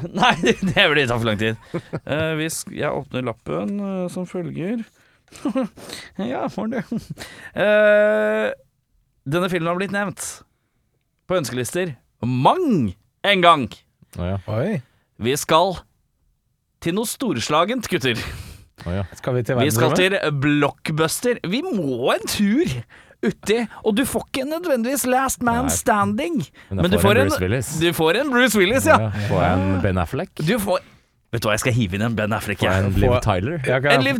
[0.20, 1.60] Nei, det blir tar for lang tid.
[2.04, 4.84] Uh, hvis jeg åpner lappen uh, som følger.
[6.32, 6.78] ja, får du.
[7.56, 8.50] Uh,
[9.30, 10.26] denne filmen har blitt nevnt
[11.30, 11.94] på ønskelister
[12.26, 12.92] mang
[13.24, 13.68] en gang.
[14.18, 14.38] Oh, ja.
[14.50, 14.80] Oi.
[15.20, 15.78] Vi skal
[16.80, 18.20] til noe storslagent, gutter.
[18.86, 19.04] Oh, ja.
[19.16, 21.40] Skal vi til Vi skal til Blockbuster.
[21.48, 22.80] Vi må en tur
[23.22, 25.74] uti, og du får ikke nødvendigvis Last Man Nei.
[25.74, 26.38] Standing.
[26.70, 27.28] Men, Men du får en
[27.80, 28.98] du får en Bruce Willis, ja.
[29.00, 30.30] Ja, Får en Ben Affleck?
[30.36, 30.80] Du får
[31.32, 32.58] Vet du hva, jeg skal hive inn en Ben Affleck.
[32.58, 32.94] Får jeg en.
[32.98, 33.60] Liv Tyler?
[33.66, 34.18] Ja, kan En Liv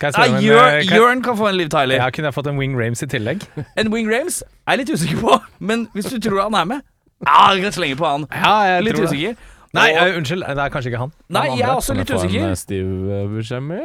[0.00, 1.94] kan jeg om en, Jørn, eh, kan, kan få en Liv Tyler.
[1.96, 3.42] ja, kunne jeg fått en Wing Rames i tillegg?
[3.80, 6.80] En Wing Rames er jeg litt usikker på, men hvis du tror han er med
[7.26, 8.26] Ja, jeg kan slenge på han.
[8.32, 9.36] Ja, jeg Litt tror det.
[9.76, 11.12] Nei, Og- eh, unnskyld, det er kanskje ikke han.
[11.28, 12.48] Nei, Han jeg er også Kan jeg litt få en usikker.
[12.50, 13.82] eh, Steve Buscemi?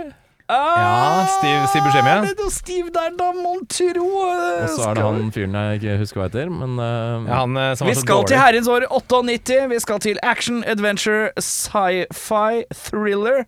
[0.49, 4.09] Ja, Steve- Steve Buscemi, Det Er noe Steve der, da, mon tro?
[4.21, 7.57] Og så er det han fyren jeg ikke husker hva heter, men uh, Ja, han
[7.57, 8.41] eh, som Vi var så skal til dårlig.
[8.43, 9.57] herrens år 98.
[9.71, 13.41] Vi skal til action, adventure, sci-fi, thriller.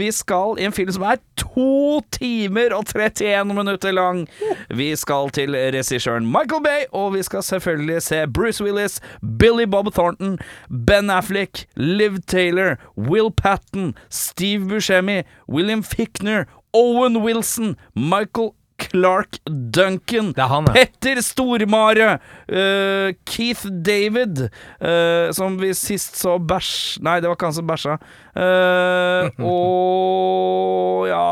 [0.00, 4.24] Vi skal i en film som er to timer og 31 minutter lang.
[4.70, 8.98] Vi skal til regissøren Michael Bay, og vi skal selvfølgelig se Bruce Willis,
[9.38, 10.38] Billy Bob Thornton,
[10.86, 16.31] Ben Affleck, Liv Taylor, Will Patton, Steve Buscemi, William Fickner,
[16.72, 18.52] Owen Wilson, Michael
[18.82, 20.72] Clark Duncan, Det han, ja.
[20.74, 22.18] Petter Stormare,
[22.50, 24.48] uh, Keith David,
[24.82, 27.00] uh, som vi sist så bæsj...
[27.04, 27.98] Nei, det var ikke han som bæsja.
[28.34, 31.26] Uh, og ja,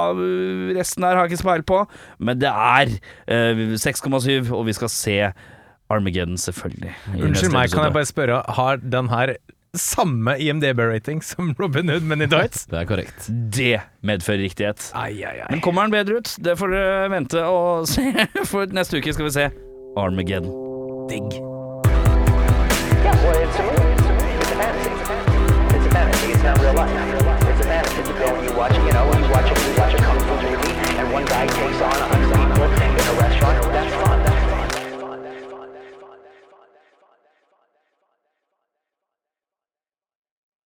[0.79, 1.85] resten her har jeg ikke speil på,
[2.19, 2.93] men det er
[3.31, 5.17] eh, 6,7, og vi skal se
[5.91, 6.93] Armageddon, selvfølgelig.
[7.17, 9.35] Unnskyld meg, kan jeg bare spørre, har den her
[9.77, 12.67] samme IMDb-rating som Robin Hood, men i Dights.
[12.67, 13.29] det er korrekt.
[13.29, 14.91] Det medfører riktighet.
[14.95, 15.47] Ai, ai, ai.
[15.51, 16.33] Men kommer den bedre ut?
[16.43, 18.03] Det får dere vente og se.
[18.51, 19.47] For neste uke skal vi se
[19.99, 20.51] Armageddon.
[21.11, 21.39] Digg.
[23.01, 23.95] Yeah, well, it's a movie.
[23.95, 24.37] It's a movie.
[24.41, 24.91] It's a fantasy.
[25.77, 26.33] It's a fantasy.
[26.35, 26.91] It's not real life.
[27.51, 28.03] It's a fantasy.
[28.11, 30.75] You go and you watch, you know, you watch you watch a kung fu movie,
[30.99, 32.31] and one guy takes on a hundred